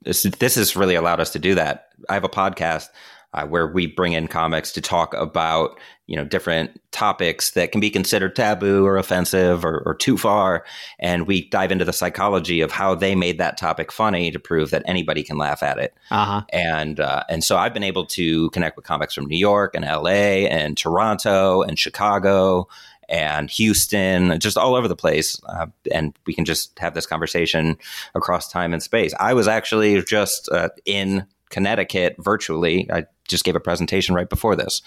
This, 0.02 0.22
this 0.22 0.54
has 0.54 0.76
really 0.76 0.94
allowed 0.94 1.20
us 1.20 1.30
to 1.30 1.38
do 1.38 1.54
that. 1.54 1.88
I 2.08 2.14
have 2.14 2.24
a 2.24 2.28
podcast 2.28 2.88
uh, 3.32 3.46
where 3.46 3.66
we 3.66 3.86
bring 3.86 4.12
in 4.12 4.26
comics 4.26 4.72
to 4.72 4.80
talk 4.80 5.14
about 5.14 5.78
you 6.06 6.16
know 6.16 6.24
different 6.24 6.80
topics 6.90 7.52
that 7.52 7.70
can 7.70 7.80
be 7.80 7.88
considered 7.88 8.34
taboo 8.34 8.84
or 8.84 8.96
offensive 8.96 9.64
or, 9.64 9.80
or, 9.86 9.94
too 9.94 10.18
far, 10.18 10.64
and 10.98 11.28
we 11.28 11.48
dive 11.50 11.70
into 11.70 11.84
the 11.84 11.92
psychology 11.92 12.60
of 12.60 12.72
how 12.72 12.96
they 12.96 13.14
made 13.14 13.38
that 13.38 13.56
topic 13.56 13.92
funny 13.92 14.32
to 14.32 14.40
prove 14.40 14.70
that 14.70 14.82
anybody 14.86 15.22
can 15.22 15.38
laugh 15.38 15.62
at 15.62 15.78
it. 15.78 15.94
Uh-huh. 16.10 16.42
And 16.52 16.98
uh, 16.98 17.22
and 17.28 17.44
so 17.44 17.56
I've 17.56 17.72
been 17.72 17.84
able 17.84 18.06
to 18.06 18.50
connect 18.50 18.74
with 18.74 18.84
comics 18.84 19.14
from 19.14 19.26
New 19.26 19.38
York 19.38 19.76
and 19.76 19.84
L.A. 19.84 20.48
and 20.48 20.76
Toronto 20.76 21.62
and 21.62 21.78
Chicago 21.78 22.66
and 23.10 23.50
Houston, 23.50 24.38
just 24.38 24.56
all 24.56 24.74
over 24.74 24.88
the 24.88 24.96
place. 24.96 25.40
Uh, 25.48 25.66
and 25.92 26.16
we 26.26 26.32
can 26.32 26.44
just 26.44 26.78
have 26.78 26.94
this 26.94 27.06
conversation 27.06 27.76
across 28.14 28.50
time 28.50 28.72
and 28.72 28.82
space. 28.82 29.12
I 29.18 29.34
was 29.34 29.48
actually 29.48 30.02
just 30.02 30.48
uh, 30.50 30.70
in 30.86 31.26
Connecticut 31.50 32.16
virtually. 32.18 32.90
I 32.90 33.04
just 33.28 33.44
gave 33.44 33.56
a 33.56 33.60
presentation 33.60 34.14
right 34.14 34.28
before 34.28 34.56
this. 34.56 34.82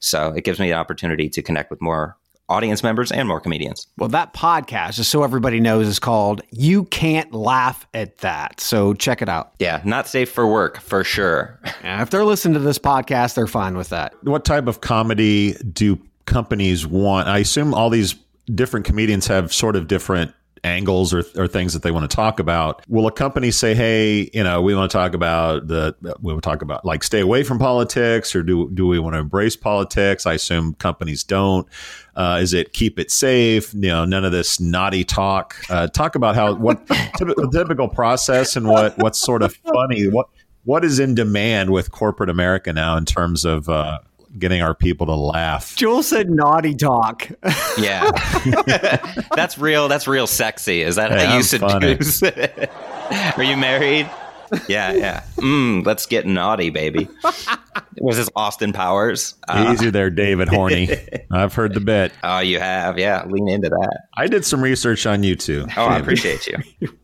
So 0.00 0.32
it 0.32 0.44
gives 0.44 0.58
me 0.58 0.68
the 0.68 0.74
opportunity 0.74 1.28
to 1.28 1.42
connect 1.42 1.70
with 1.70 1.80
more 1.80 2.16
audience 2.48 2.82
members 2.82 3.10
and 3.10 3.26
more 3.26 3.40
comedians. 3.40 3.88
Well, 3.98 4.08
that 4.10 4.32
podcast, 4.32 4.94
just 4.94 5.10
so 5.10 5.22
everybody 5.22 5.60
knows, 5.60 5.88
is 5.88 5.98
called 5.98 6.42
You 6.50 6.84
Can't 6.84 7.32
Laugh 7.32 7.86
at 7.92 8.18
That. 8.18 8.60
So 8.60 8.94
check 8.94 9.20
it 9.20 9.28
out. 9.28 9.52
Yeah, 9.58 9.82
not 9.84 10.06
safe 10.06 10.30
for 10.30 10.46
work 10.46 10.78
for 10.78 11.02
sure. 11.04 11.58
if 11.82 12.10
they're 12.10 12.24
listening 12.24 12.54
to 12.54 12.60
this 12.60 12.78
podcast, 12.78 13.34
they're 13.34 13.46
fine 13.46 13.76
with 13.76 13.88
that. 13.88 14.14
What 14.22 14.44
type 14.44 14.68
of 14.68 14.80
comedy 14.80 15.54
do 15.72 16.00
companies 16.26 16.86
want? 16.86 17.28
I 17.28 17.38
assume 17.38 17.74
all 17.74 17.90
these 17.90 18.14
different 18.54 18.86
comedians 18.86 19.26
have 19.26 19.52
sort 19.52 19.76
of 19.76 19.88
different 19.88 20.32
angles 20.64 21.14
or, 21.14 21.22
or 21.36 21.46
things 21.46 21.72
that 21.72 21.82
they 21.82 21.90
want 21.90 22.10
to 22.10 22.14
talk 22.14 22.40
about. 22.40 22.82
Will 22.88 23.06
a 23.06 23.12
company 23.12 23.50
say, 23.50 23.74
"Hey, 23.74 24.28
you 24.34 24.42
know, 24.42 24.60
we 24.60 24.74
want 24.74 24.90
to 24.90 24.96
talk 24.96 25.14
about 25.14 25.68
the 25.68 25.94
we 26.20 26.32
want 26.32 26.42
to 26.42 26.48
talk 26.48 26.62
about 26.62 26.84
like 26.84 27.04
stay 27.04 27.20
away 27.20 27.42
from 27.42 27.58
politics, 27.58 28.34
or 28.34 28.42
do 28.42 28.70
do 28.74 28.86
we 28.86 28.98
want 28.98 29.14
to 29.14 29.20
embrace 29.20 29.56
politics?" 29.56 30.26
I 30.26 30.34
assume 30.34 30.74
companies 30.74 31.24
don't. 31.24 31.66
Uh, 32.14 32.40
is 32.42 32.52
it 32.52 32.72
keep 32.72 32.98
it 32.98 33.10
safe? 33.10 33.72
You 33.74 33.88
know, 33.88 34.04
none 34.04 34.24
of 34.24 34.32
this 34.32 34.60
naughty 34.60 35.04
talk. 35.04 35.56
Uh, 35.70 35.86
talk 35.86 36.14
about 36.14 36.34
how 36.34 36.54
what 36.54 36.86
typical, 37.16 37.50
typical 37.50 37.88
process 37.88 38.56
and 38.56 38.68
what 38.68 38.98
what's 38.98 39.18
sort 39.18 39.42
of 39.42 39.54
funny. 39.54 40.08
What 40.08 40.28
what 40.64 40.84
is 40.84 40.98
in 40.98 41.14
demand 41.14 41.70
with 41.70 41.92
corporate 41.92 42.28
America 42.28 42.72
now 42.72 42.96
in 42.96 43.04
terms 43.04 43.44
of 43.44 43.68
uh, 43.68 44.00
getting 44.38 44.62
our 44.62 44.74
people 44.74 45.06
to 45.06 45.14
laugh. 45.14 45.76
Joel 45.76 46.02
said 46.02 46.30
naughty 46.30 46.74
talk. 46.74 47.28
Yeah. 47.78 48.10
that's 49.34 49.58
real. 49.58 49.88
That's 49.88 50.06
real 50.06 50.26
sexy. 50.26 50.82
Is 50.82 50.96
that 50.96 51.10
hey, 51.10 51.26
how 51.26 51.36
you 51.36 51.42
seduce? 51.42 52.22
Are 52.22 53.44
you 53.44 53.56
married? 53.56 54.08
Yeah, 54.68 54.92
yeah. 54.92 55.22
Mm, 55.36 55.84
let's 55.84 56.06
get 56.06 56.26
naughty, 56.26 56.70
baby. 56.70 57.08
Was 57.98 58.16
this 58.16 58.30
Austin 58.36 58.72
Powers? 58.72 59.34
Uh, 59.48 59.72
Easy 59.72 59.90
there, 59.90 60.10
David 60.10 60.48
Horney. 60.48 60.88
I've 61.30 61.54
heard 61.54 61.74
the 61.74 61.80
bit. 61.80 62.12
Oh, 62.22 62.38
you 62.40 62.60
have? 62.60 62.98
Yeah, 62.98 63.24
lean 63.26 63.48
into 63.48 63.68
that. 63.68 64.00
I 64.16 64.26
did 64.26 64.44
some 64.44 64.62
research 64.62 65.06
on 65.06 65.22
you 65.22 65.36
too. 65.36 65.66
Oh, 65.76 65.86
I 65.86 65.98
appreciate 65.98 66.46
you. 66.46 66.58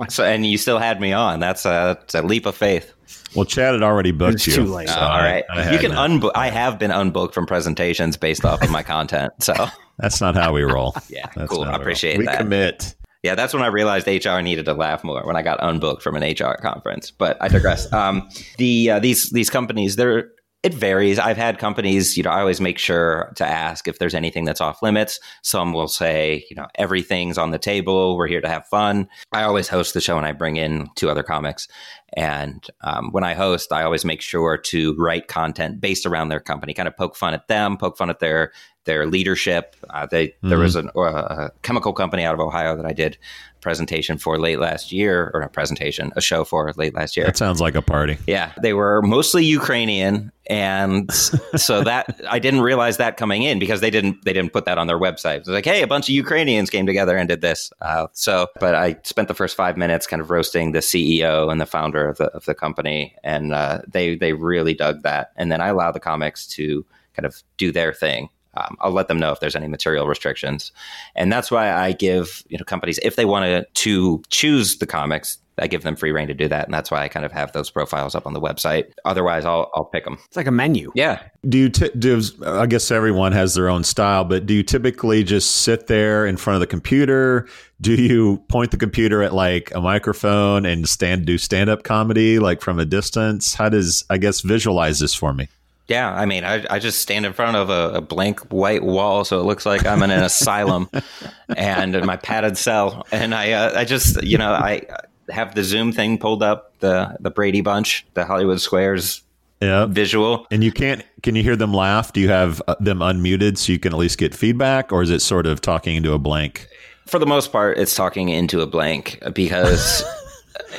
So, 0.08 0.24
and 0.24 0.46
you 0.46 0.58
still 0.58 0.78
had 0.78 1.00
me 1.00 1.12
on. 1.12 1.40
That's 1.40 1.64
a, 1.64 1.98
that's 2.00 2.14
a 2.14 2.22
leap 2.22 2.46
of 2.46 2.54
faith. 2.54 2.92
Well, 3.34 3.44
Chad 3.44 3.72
had 3.72 3.82
already 3.82 4.10
booked 4.10 4.34
it's 4.34 4.46
you. 4.46 4.54
Too 4.54 4.64
late. 4.64 4.88
So 4.88 4.98
all 4.98 5.18
right, 5.18 5.44
I, 5.50 5.68
I 5.68 5.72
you 5.72 5.78
can 5.78 5.92
unbook. 5.92 6.32
I 6.34 6.50
have 6.50 6.78
been 6.78 6.90
unbooked 6.90 7.32
from 7.32 7.46
presentations 7.46 8.16
based 8.16 8.44
off 8.44 8.62
of 8.62 8.70
my 8.70 8.82
content. 8.82 9.32
So 9.40 9.54
that's 9.98 10.20
not 10.20 10.34
how 10.34 10.52
we 10.52 10.62
roll. 10.62 10.94
yeah, 11.08 11.30
that's 11.34 11.50
cool. 11.50 11.64
I 11.64 11.74
appreciate 11.74 12.18
we 12.18 12.26
that. 12.26 12.38
We 12.38 12.44
commit. 12.44 12.94
Yeah, 13.22 13.36
that's 13.36 13.54
when 13.54 13.62
I 13.62 13.68
realized 13.68 14.06
HR 14.08 14.40
needed 14.40 14.64
to 14.64 14.74
laugh 14.74 15.04
more 15.04 15.24
when 15.24 15.36
I 15.36 15.42
got 15.42 15.60
unbooked 15.60 16.02
from 16.02 16.16
an 16.16 16.22
HR 16.22 16.60
conference. 16.60 17.12
But 17.12 17.36
I 17.40 17.48
digress. 17.48 17.90
um, 17.92 18.28
the 18.58 18.90
uh, 18.90 18.98
these 18.98 19.30
these 19.30 19.48
companies, 19.48 19.96
they're 19.96 20.30
it 20.62 20.74
varies. 20.74 21.18
I've 21.18 21.36
had 21.36 21.58
companies, 21.58 22.16
you 22.16 22.22
know, 22.22 22.30
I 22.30 22.40
always 22.40 22.60
make 22.60 22.78
sure 22.78 23.32
to 23.36 23.44
ask 23.44 23.88
if 23.88 23.98
there's 23.98 24.14
anything 24.14 24.44
that's 24.44 24.60
off 24.60 24.80
limits. 24.80 25.18
Some 25.42 25.72
will 25.72 25.88
say, 25.88 26.44
you 26.48 26.54
know, 26.54 26.68
everything's 26.76 27.36
on 27.36 27.50
the 27.50 27.58
table. 27.58 28.16
We're 28.16 28.28
here 28.28 28.40
to 28.40 28.48
have 28.48 28.66
fun. 28.68 29.08
I 29.32 29.42
always 29.42 29.68
host 29.68 29.94
the 29.94 30.00
show 30.00 30.16
and 30.16 30.26
I 30.26 30.30
bring 30.32 30.56
in 30.56 30.88
two 30.94 31.10
other 31.10 31.24
comics. 31.24 31.66
And 32.14 32.64
um, 32.82 33.10
when 33.10 33.24
I 33.24 33.34
host, 33.34 33.72
I 33.72 33.82
always 33.82 34.04
make 34.04 34.20
sure 34.20 34.56
to 34.56 34.94
write 34.96 35.28
content 35.28 35.80
based 35.80 36.06
around 36.06 36.28
their 36.28 36.40
company, 36.40 36.74
kind 36.74 36.86
of 36.86 36.96
poke 36.96 37.16
fun 37.16 37.34
at 37.34 37.48
them, 37.48 37.76
poke 37.76 37.96
fun 37.96 38.10
at 38.10 38.20
their 38.20 38.52
their 38.84 39.06
leadership. 39.06 39.76
Uh, 39.90 40.06
they 40.06 40.28
mm-hmm. 40.28 40.48
there 40.48 40.58
was 40.58 40.76
an, 40.76 40.90
uh, 40.96 41.00
a 41.00 41.50
chemical 41.62 41.92
company 41.92 42.24
out 42.24 42.34
of 42.34 42.40
Ohio 42.40 42.76
that 42.76 42.84
I 42.84 42.92
did 42.92 43.16
presentation 43.60 44.18
for 44.18 44.38
late 44.38 44.58
last 44.58 44.90
year, 44.92 45.30
or 45.32 45.40
a 45.40 45.48
presentation, 45.48 46.12
a 46.16 46.20
show 46.20 46.44
for 46.44 46.72
late 46.76 46.94
last 46.94 47.16
year. 47.16 47.26
That 47.26 47.36
sounds 47.36 47.60
like 47.60 47.76
a 47.76 47.82
party. 47.82 48.18
Yeah, 48.26 48.52
they 48.60 48.74
were 48.74 49.00
mostly 49.02 49.44
Ukrainian, 49.44 50.31
and 50.46 51.12
so 51.12 51.82
that 51.82 52.20
I 52.28 52.38
didn't 52.38 52.62
realize 52.62 52.96
that 52.96 53.16
coming 53.16 53.42
in 53.42 53.58
because 53.58 53.80
they 53.80 53.90
didn't 53.90 54.24
they 54.24 54.32
didn't 54.32 54.52
put 54.52 54.64
that 54.64 54.78
on 54.78 54.86
their 54.86 54.98
website. 54.98 55.38
It's 55.38 55.48
like, 55.48 55.64
hey, 55.64 55.82
a 55.82 55.86
bunch 55.86 56.08
of 56.08 56.14
Ukrainians 56.14 56.70
came 56.70 56.86
together 56.86 57.16
and 57.16 57.28
did 57.28 57.40
this. 57.40 57.72
Uh, 57.80 58.06
so, 58.12 58.48
but 58.60 58.74
I 58.74 58.98
spent 59.04 59.28
the 59.28 59.34
first 59.34 59.56
five 59.56 59.76
minutes 59.76 60.06
kind 60.06 60.20
of 60.20 60.30
roasting 60.30 60.72
the 60.72 60.80
CEO 60.80 61.50
and 61.50 61.60
the 61.60 61.66
founder 61.66 62.08
of 62.08 62.18
the 62.18 62.26
of 62.32 62.44
the 62.44 62.54
company, 62.54 63.14
and 63.22 63.52
uh, 63.52 63.82
they 63.88 64.16
they 64.16 64.32
really 64.32 64.74
dug 64.74 65.02
that. 65.02 65.32
And 65.36 65.50
then 65.52 65.60
I 65.60 65.68
allow 65.68 65.92
the 65.92 66.00
comics 66.00 66.46
to 66.48 66.84
kind 67.14 67.26
of 67.26 67.42
do 67.56 67.70
their 67.70 67.92
thing 67.92 68.28
um, 68.54 68.76
I'll 68.80 68.92
let 68.92 69.08
them 69.08 69.18
know 69.18 69.32
if 69.32 69.40
there's 69.40 69.56
any 69.56 69.68
material 69.68 70.06
restrictions, 70.06 70.72
and 71.14 71.32
that's 71.32 71.50
why 71.50 71.72
I 71.72 71.92
give 71.92 72.44
you 72.48 72.58
know 72.58 72.64
companies 72.64 72.98
if 73.02 73.16
they 73.16 73.24
want 73.24 73.66
to 73.74 74.22
choose 74.28 74.76
the 74.76 74.86
comics, 74.86 75.38
I 75.58 75.66
give 75.66 75.82
them 75.82 75.96
free 75.96 76.12
reign 76.12 76.28
to 76.28 76.34
do 76.34 76.48
that, 76.48 76.66
and 76.66 76.74
that's 76.74 76.90
why 76.90 77.02
I 77.02 77.08
kind 77.08 77.26
of 77.26 77.32
have 77.32 77.52
those 77.52 77.70
profiles 77.70 78.14
up 78.14 78.26
on 78.26 78.32
the 78.32 78.40
website. 78.40 78.92
Otherwise, 79.04 79.44
I'll 79.44 79.70
I'll 79.74 79.84
pick 79.84 80.04
them. 80.04 80.18
It's 80.26 80.36
like 80.36 80.46
a 80.46 80.52
menu. 80.52 80.92
Yeah. 80.94 81.22
Do 81.48 81.58
you 81.58 81.68
t- 81.68 81.90
do? 81.98 82.22
I 82.44 82.66
guess 82.66 82.90
everyone 82.90 83.32
has 83.32 83.54
their 83.54 83.68
own 83.68 83.84
style, 83.84 84.24
but 84.24 84.46
do 84.46 84.54
you 84.54 84.62
typically 84.62 85.24
just 85.24 85.56
sit 85.56 85.86
there 85.88 86.26
in 86.26 86.36
front 86.36 86.56
of 86.56 86.60
the 86.60 86.66
computer? 86.66 87.46
Do 87.80 87.94
you 87.94 88.38
point 88.48 88.70
the 88.70 88.76
computer 88.76 89.22
at 89.22 89.34
like 89.34 89.72
a 89.74 89.80
microphone 89.80 90.64
and 90.64 90.88
stand 90.88 91.26
do 91.26 91.36
stand 91.36 91.68
up 91.68 91.82
comedy 91.82 92.38
like 92.38 92.60
from 92.60 92.78
a 92.78 92.84
distance? 92.84 93.54
How 93.54 93.68
does 93.68 94.04
I 94.08 94.18
guess 94.18 94.40
visualize 94.40 95.00
this 95.00 95.14
for 95.14 95.34
me? 95.34 95.48
Yeah, 95.88 96.14
I 96.14 96.26
mean, 96.26 96.44
I, 96.44 96.64
I 96.70 96.78
just 96.78 97.00
stand 97.00 97.26
in 97.26 97.32
front 97.32 97.56
of 97.56 97.68
a, 97.68 97.98
a, 97.98 98.00
blank 98.00 98.40
white 98.50 98.84
wall, 98.84 99.24
so 99.24 99.40
it 99.40 99.42
looks 99.42 99.66
like 99.66 99.84
I'm 99.84 100.02
in 100.02 100.10
an 100.10 100.22
asylum 100.22 100.88
and 101.56 101.94
in 101.96 102.06
my 102.06 102.16
padded 102.16 102.56
cell. 102.56 103.04
And 103.10 103.34
I, 103.34 103.50
uh, 103.50 103.80
I 103.80 103.84
just, 103.84 104.22
you 104.22 104.38
know, 104.38 104.52
I 104.52 104.86
have 105.30 105.54
the 105.54 105.64
Zoom 105.64 105.92
thing 105.92 106.18
pulled 106.18 106.42
up, 106.42 106.78
the 106.80 107.16
the 107.20 107.30
Brady 107.30 107.60
Bunch, 107.60 108.06
the 108.14 108.24
Hollywood 108.24 108.60
Squares 108.60 109.22
yeah. 109.62 109.86
visual. 109.86 110.46
And 110.50 110.62
you 110.62 110.72
can't, 110.72 111.04
can 111.22 111.36
you 111.36 111.42
hear 111.42 111.56
them 111.56 111.72
laugh? 111.72 112.12
Do 112.12 112.20
you 112.20 112.28
have 112.28 112.60
uh, 112.66 112.74
them 112.80 112.98
unmuted 112.98 113.56
so 113.58 113.72
you 113.72 113.78
can 113.78 113.92
at 113.92 113.98
least 113.98 114.18
get 114.18 114.34
feedback, 114.34 114.92
or 114.92 115.02
is 115.02 115.10
it 115.10 115.22
sort 115.22 115.46
of 115.46 115.60
talking 115.60 115.96
into 115.96 116.12
a 116.12 116.18
blank? 116.18 116.68
For 117.06 117.18
the 117.18 117.26
most 117.26 117.52
part, 117.52 117.78
it's 117.78 117.94
talking 117.94 118.28
into 118.28 118.60
a 118.60 118.66
blank 118.66 119.22
because. 119.34 120.04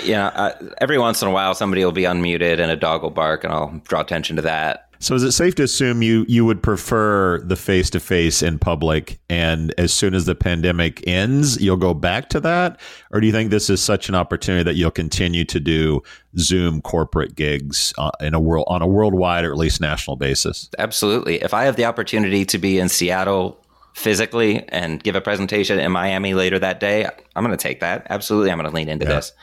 you 0.03 0.13
know, 0.13 0.25
uh, 0.25 0.53
every 0.79 0.97
once 0.97 1.21
in 1.21 1.27
a 1.27 1.31
while 1.31 1.55
somebody 1.55 1.83
will 1.83 1.91
be 1.91 2.03
unmuted 2.03 2.59
and 2.59 2.71
a 2.71 2.75
dog 2.75 3.01
will 3.01 3.09
bark 3.09 3.43
and 3.43 3.51
I'll 3.51 3.81
draw 3.85 4.01
attention 4.01 4.35
to 4.35 4.41
that. 4.43 4.87
So 5.03 5.15
is 5.15 5.23
it 5.23 5.33
safe 5.33 5.55
to 5.55 5.63
assume 5.63 6.01
you 6.01 6.25
you 6.29 6.45
would 6.45 6.63
prefer 6.63 7.41
the 7.41 7.57
face 7.57 7.89
to 7.89 7.99
face 7.99 8.41
in 8.41 8.57
public, 8.57 9.19
and 9.29 9.73
as 9.77 9.93
soon 9.93 10.13
as 10.13 10.25
the 10.25 10.33
pandemic 10.33 11.05
ends, 11.05 11.61
you'll 11.61 11.75
go 11.75 11.93
back 11.93 12.29
to 12.29 12.39
that, 12.39 12.79
or 13.11 13.19
do 13.19 13.27
you 13.27 13.33
think 13.33 13.51
this 13.51 13.69
is 13.69 13.81
such 13.81 14.07
an 14.07 14.15
opportunity 14.15 14.63
that 14.63 14.75
you'll 14.75 14.91
continue 14.91 15.43
to 15.43 15.59
do 15.59 16.01
Zoom 16.37 16.81
corporate 16.81 17.35
gigs 17.35 17.93
uh, 17.97 18.11
in 18.21 18.33
a 18.33 18.39
world 18.39 18.65
on 18.69 18.81
a 18.81 18.87
worldwide 18.87 19.43
or 19.43 19.51
at 19.51 19.57
least 19.57 19.81
national 19.81 20.15
basis? 20.15 20.69
Absolutely. 20.79 21.41
If 21.41 21.53
I 21.53 21.65
have 21.65 21.75
the 21.75 21.83
opportunity 21.83 22.45
to 22.45 22.57
be 22.57 22.79
in 22.79 22.87
Seattle 22.87 23.59
physically 23.95 24.65
and 24.69 25.03
give 25.03 25.17
a 25.17 25.21
presentation 25.21 25.79
in 25.79 25.91
Miami 25.91 26.33
later 26.33 26.57
that 26.59 26.79
day, 26.79 27.05
I'm 27.35 27.43
going 27.43 27.55
to 27.55 27.61
take 27.61 27.81
that. 27.81 28.07
Absolutely, 28.09 28.51
I'm 28.51 28.57
going 28.57 28.69
to 28.69 28.75
lean 28.75 28.87
into 28.87 29.05
yeah. 29.05 29.15
this. 29.15 29.33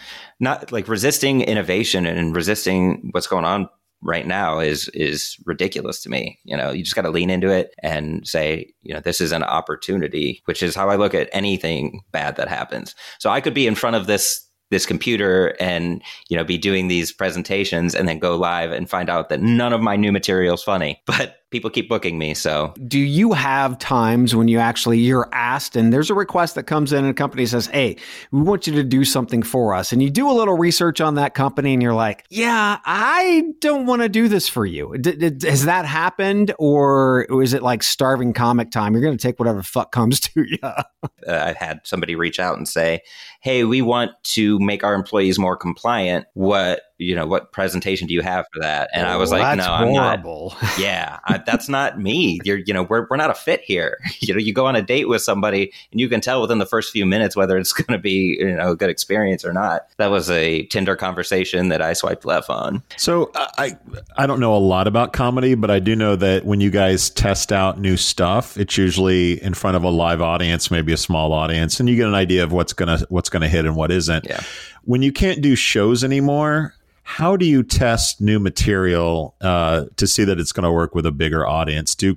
Not 0.41 0.73
like 0.73 0.89
resisting 0.89 1.43
innovation 1.43 2.07
and 2.07 2.35
resisting 2.35 3.11
what's 3.13 3.27
going 3.27 3.45
on 3.45 3.69
right 4.03 4.27
now 4.27 4.59
is 4.59 4.89
is 4.95 5.37
ridiculous 5.45 6.03
to 6.03 6.09
me. 6.09 6.39
You 6.45 6.57
know, 6.57 6.71
you 6.71 6.83
just 6.83 6.97
got 6.97 7.03
to 7.03 7.11
lean 7.11 7.31
into 7.31 7.51
it 7.51 7.75
and 7.83 8.27
say, 8.27 8.73
you 8.83 8.95
know, 8.95 9.01
this 9.01 9.21
is 9.21 9.33
an 9.33 9.43
opportunity, 9.43 10.43
which 10.47 10.63
is 10.63 10.75
how 10.75 10.89
I 10.89 10.97
look 10.97 11.15
at 11.15 11.29
anything 11.33 12.03
bad 12.13 12.37
that 12.37 12.49
happens. 12.49 12.95
So 13.19 13.31
I 13.31 13.41
could 13.41 13.55
be 13.55 13.67
in 13.67 13.75
front 13.75 13.97
of 13.97 14.07
this 14.07 14.47
this 14.71 14.87
computer 14.87 15.57
and 15.59 16.01
you 16.29 16.37
know 16.37 16.45
be 16.45 16.57
doing 16.57 16.89
these 16.89 17.13
presentations 17.13 17.95
and 17.95 18.09
then 18.09 18.19
go 18.19 18.37
live 18.37 18.71
and 18.71 18.89
find 18.89 19.11
out 19.11 19.29
that 19.29 19.41
none 19.41 19.73
of 19.73 19.81
my 19.81 19.97
new 19.97 20.13
material 20.13 20.55
is 20.55 20.63
funny 20.63 21.03
but 21.07 21.40
people 21.51 21.71
keep 21.71 21.89
booking 21.89 22.19
me 22.19 22.35
so. 22.35 22.73
Do 22.87 22.99
you 22.99 23.33
have 23.33 23.79
times 23.79 24.35
when 24.35 24.49
you 24.49 24.59
actually 24.59 24.99
you're 24.99 25.29
asked 25.33 25.77
and 25.77 25.93
there's 25.93 26.11
a 26.11 26.15
request 26.15 26.55
that 26.55 26.65
comes 26.65 26.93
in 26.93 27.01
and 27.05 27.11
a 27.11 27.15
company 27.15 27.47
says 27.47 27.67
hey 27.67 27.97
we 28.31 28.41
want 28.41 28.67
you 28.67 28.73
to 28.75 28.85
do 28.85 29.05
something 29.05 29.43
for 29.43 29.75
us. 29.75 29.93
And 29.93 30.03
you 30.03 30.11
do 30.11 30.31
a 30.31 30.33
little 30.33 30.57
research 30.57 31.01
on 31.01 31.15
that 31.17 31.35
company 31.35 31.73
and 31.73 31.83
you're 31.83 31.95
like 31.95 32.25
yeah 32.31 32.79
i 32.85 33.45
don't 33.61 33.87
want 33.87 34.03
to 34.03 34.09
do 34.09 34.29
this 34.29 34.49
for 34.49 34.65
you. 34.65 34.97
D- 34.99 35.29
d- 35.29 35.49
has 35.49 35.65
that 35.65 35.85
happened 35.85 36.55
or 36.59 37.27
is 37.43 37.53
it 37.53 37.63
like 37.63 37.83
starving 37.83 38.33
comic 38.33 38.71
time? 38.71 38.93
You're 38.93 39.03
going 39.03 39.17
to 39.17 39.23
take 39.23 39.39
whatever 39.39 39.63
fuck 39.63 39.93
comes 39.93 40.21
to 40.21 40.45
you 40.45 40.59
uh, 40.63 40.83
i've 41.29 41.57
had 41.57 41.81
somebody 41.85 42.15
reach 42.15 42.39
out 42.39 42.57
and 42.57 42.69
say 42.69 43.01
hey 43.41 43.65
we 43.65 43.83
want 43.83 44.13
to 44.23 44.59
make 44.61 44.85
our 44.85 44.95
employees 44.95 45.39
more 45.39 45.57
compliant. 45.57 46.27
What 46.35 46.83
you 47.01 47.15
know, 47.15 47.27
what 47.27 47.51
presentation 47.51 48.07
do 48.07 48.15
you 48.15 48.21
have 48.21 48.47
for 48.53 48.61
that? 48.61 48.91
And 48.95 49.07
I 49.07 49.17
was 49.17 49.31
like, 49.31 49.57
no, 49.57 49.65
horrible. 49.65 50.55
I'm 50.61 50.67
not. 50.67 50.79
Yeah, 50.81 51.19
I, 51.25 51.39
that's 51.39 51.69
not 51.69 51.99
me. 51.99 52.41
You're, 52.45 52.59
you 52.59 52.73
know, 52.73 52.85
we're, 52.85 53.07
we're 53.11 53.17
not 53.17 53.31
a 53.31 53.35
fit 53.35 53.63
here. 53.63 53.99
You 54.21 54.35
know, 54.35 54.39
you 54.39 54.53
go 54.53 54.67
on 54.67 54.77
a 54.77 54.83
date 54.83 55.09
with 55.09 55.23
somebody 55.23 55.73
and 55.91 56.01
you 56.01 56.09
can 56.09 56.21
tell 56.21 56.43
within 56.43 56.59
the 56.59 56.67
first 56.67 56.93
few 56.93 57.07
minutes 57.07 57.35
whether 57.35 57.57
it's 57.57 57.73
going 57.81 57.97
to 57.97 57.99
be, 57.99 58.37
you 58.39 58.55
know, 58.55 58.73
a 58.73 58.77
good 58.77 58.91
experience 58.91 59.47
or 59.47 59.53
not. 59.53 59.87
That 59.97 60.09
was 60.09 60.31
a 60.31 60.65
Tinder 60.67 60.95
conversation 60.95 61.71
that 61.71 61.81
I 61.81 61.95
swiped 61.95 62.27
left 62.27 62.51
on. 62.51 62.83
So 62.99 63.31
I, 63.35 63.79
I 64.17 64.27
don't 64.27 64.41
know 64.41 64.55
a 64.55 64.59
lot 64.59 64.87
about 64.87 65.15
comedy, 65.15 65.55
but 65.55 65.71
I 65.71 65.79
do 65.79 65.97
know 65.97 66.17
that 66.17 66.45
when 66.45 66.61
you 66.61 66.71
guys 66.71 67.09
test 67.09 67.51
out 67.51 67.81
new 67.81 67.97
stuff, 67.97 68.59
it's 68.59 68.77
usually 68.77 69.43
in 69.43 69.55
front 69.55 69.77
of 69.77 69.85
a 69.85 69.91
live 69.91 70.21
audience, 70.21 70.71
maybe 70.71 70.93
a 70.93 70.99
small 70.99 71.33
audience, 71.33 71.81
and 71.81 71.89
you 71.89 71.97
get 71.97 72.07
an 72.07 72.15
idea 72.15 72.45
of 72.45 72.53
what's 72.53 72.73
gonna 72.73 73.01
what's 73.09 73.31
gonna 73.31 73.49
hit 73.49 73.65
and 73.65 73.75
what 73.75 73.91
isn't. 73.91 74.27
Yeah. 74.27 74.41
When 74.85 75.03
you 75.03 75.13
can't 75.13 75.41
do 75.41 75.55
shows 75.57 76.05
anymore, 76.05 76.75
how 77.11 77.37
do 77.37 77.45
you 77.45 77.65
test 77.65 78.21
new 78.21 78.39
material 78.39 79.35
uh, 79.41 79.87
to 79.97 80.07
see 80.07 80.23
that 80.23 80.39
it's 80.39 80.53
going 80.53 80.63
to 80.63 80.71
work 80.71 80.95
with 80.95 81.05
a 81.05 81.11
bigger 81.11 81.45
audience? 81.45 81.97
Do 81.97 82.17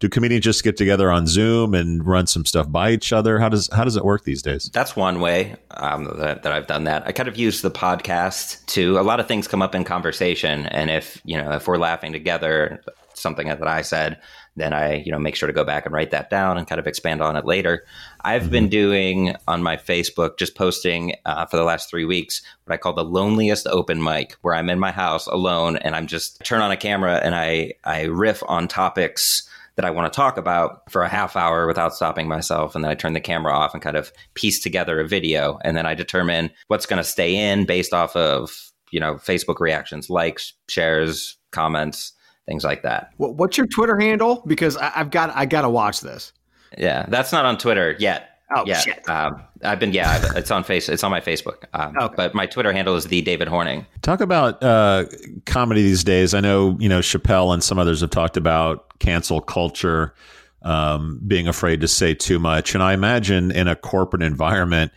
do 0.00 0.08
comedians 0.08 0.44
just 0.44 0.64
get 0.64 0.76
together 0.76 1.12
on 1.12 1.28
Zoom 1.28 1.74
and 1.74 2.04
run 2.04 2.26
some 2.26 2.44
stuff 2.44 2.70
by 2.70 2.90
each 2.90 3.12
other? 3.12 3.38
How 3.38 3.48
does 3.48 3.68
how 3.72 3.84
does 3.84 3.94
it 3.94 4.04
work 4.04 4.24
these 4.24 4.42
days? 4.42 4.68
That's 4.72 4.96
one 4.96 5.20
way 5.20 5.54
um, 5.70 6.12
that, 6.18 6.42
that 6.42 6.52
I've 6.52 6.66
done 6.66 6.82
that. 6.84 7.06
I 7.06 7.12
kind 7.12 7.28
of 7.28 7.38
use 7.38 7.62
the 7.62 7.70
podcast 7.70 8.66
to. 8.66 8.98
A 8.98 9.02
lot 9.02 9.20
of 9.20 9.28
things 9.28 9.46
come 9.46 9.62
up 9.62 9.76
in 9.76 9.84
conversation, 9.84 10.66
and 10.66 10.90
if 10.90 11.22
you 11.24 11.40
know 11.40 11.52
if 11.52 11.68
we're 11.68 11.78
laughing 11.78 12.12
together, 12.12 12.82
something 13.14 13.48
that 13.48 13.66
I 13.66 13.82
said, 13.82 14.20
then 14.56 14.72
I, 14.72 14.96
you 14.96 15.10
know, 15.10 15.18
make 15.18 15.34
sure 15.34 15.46
to 15.46 15.52
go 15.52 15.64
back 15.64 15.86
and 15.86 15.94
write 15.94 16.10
that 16.10 16.30
down 16.30 16.58
and 16.58 16.66
kind 16.66 16.78
of 16.78 16.86
expand 16.86 17.22
on 17.22 17.36
it 17.36 17.44
later. 17.44 17.84
I've 18.22 18.42
mm-hmm. 18.42 18.50
been 18.50 18.68
doing 18.68 19.36
on 19.48 19.62
my 19.62 19.76
Facebook, 19.76 20.38
just 20.38 20.54
posting 20.54 21.14
uh, 21.24 21.46
for 21.46 21.56
the 21.56 21.64
last 21.64 21.88
three 21.88 22.04
weeks, 22.04 22.42
what 22.64 22.74
I 22.74 22.76
call 22.76 22.92
the 22.92 23.04
loneliest 23.04 23.66
open 23.66 24.02
mic, 24.02 24.36
where 24.42 24.54
I'm 24.54 24.68
in 24.68 24.78
my 24.78 24.90
house 24.90 25.26
alone 25.26 25.76
and 25.76 25.96
I'm 25.96 26.06
just 26.06 26.42
turn 26.44 26.60
on 26.60 26.70
a 26.70 26.76
camera 26.76 27.20
and 27.22 27.34
I, 27.34 27.74
I 27.84 28.02
riff 28.02 28.42
on 28.46 28.68
topics 28.68 29.48
that 29.76 29.84
I 29.84 29.90
want 29.90 30.12
to 30.12 30.16
talk 30.16 30.36
about 30.36 30.90
for 30.90 31.02
a 31.02 31.08
half 31.08 31.34
hour 31.34 31.66
without 31.66 31.94
stopping 31.94 32.28
myself. 32.28 32.74
And 32.74 32.84
then 32.84 32.90
I 32.90 32.94
turn 32.94 33.14
the 33.14 33.20
camera 33.20 33.54
off 33.54 33.72
and 33.72 33.82
kind 33.82 33.96
of 33.96 34.12
piece 34.34 34.60
together 34.60 35.00
a 35.00 35.08
video. 35.08 35.58
And 35.64 35.76
then 35.76 35.86
I 35.86 35.94
determine 35.94 36.50
what's 36.68 36.86
going 36.86 36.98
to 36.98 37.08
stay 37.08 37.34
in 37.34 37.64
based 37.64 37.94
off 37.94 38.14
of, 38.14 38.70
you 38.90 39.00
know, 39.00 39.14
Facebook 39.14 39.60
reactions, 39.60 40.10
likes, 40.10 40.52
shares, 40.68 41.38
comments, 41.52 42.12
things 42.46 42.64
like 42.64 42.82
that. 42.82 43.10
What's 43.16 43.56
your 43.56 43.66
Twitter 43.66 43.98
handle? 43.98 44.42
Because 44.46 44.76
I've 44.76 45.10
got, 45.10 45.30
I 45.34 45.46
got 45.46 45.62
to 45.62 45.70
watch 45.70 46.00
this. 46.00 46.32
Yeah, 46.78 47.06
that's 47.08 47.32
not 47.32 47.44
on 47.44 47.58
Twitter 47.58 47.96
yet. 47.98 48.32
Oh 48.54 48.64
yeah. 48.66 48.80
shit! 48.80 49.08
Um, 49.08 49.42
I've 49.62 49.78
been 49.78 49.92
yeah, 49.92 50.10
I've, 50.10 50.36
it's 50.36 50.50
on 50.50 50.64
face, 50.64 50.88
it's 50.88 51.02
on 51.02 51.10
my 51.10 51.20
Facebook. 51.20 51.64
Um, 51.72 51.96
okay. 51.98 52.14
But 52.16 52.34
my 52.34 52.46
Twitter 52.46 52.72
handle 52.72 52.96
is 52.96 53.06
the 53.06 53.22
David 53.22 53.48
Horning. 53.48 53.86
Talk 54.02 54.20
about 54.20 54.62
uh, 54.62 55.06
comedy 55.46 55.82
these 55.82 56.04
days. 56.04 56.34
I 56.34 56.40
know 56.40 56.76
you 56.78 56.88
know 56.88 57.00
Chappelle 57.00 57.52
and 57.54 57.62
some 57.62 57.78
others 57.78 58.00
have 58.00 58.10
talked 58.10 58.36
about 58.36 58.98
cancel 58.98 59.40
culture, 59.40 60.14
um, 60.62 61.20
being 61.26 61.48
afraid 61.48 61.80
to 61.80 61.88
say 61.88 62.14
too 62.14 62.38
much, 62.38 62.74
and 62.74 62.82
I 62.82 62.92
imagine 62.92 63.50
in 63.50 63.68
a 63.68 63.76
corporate 63.76 64.22
environment 64.22 64.92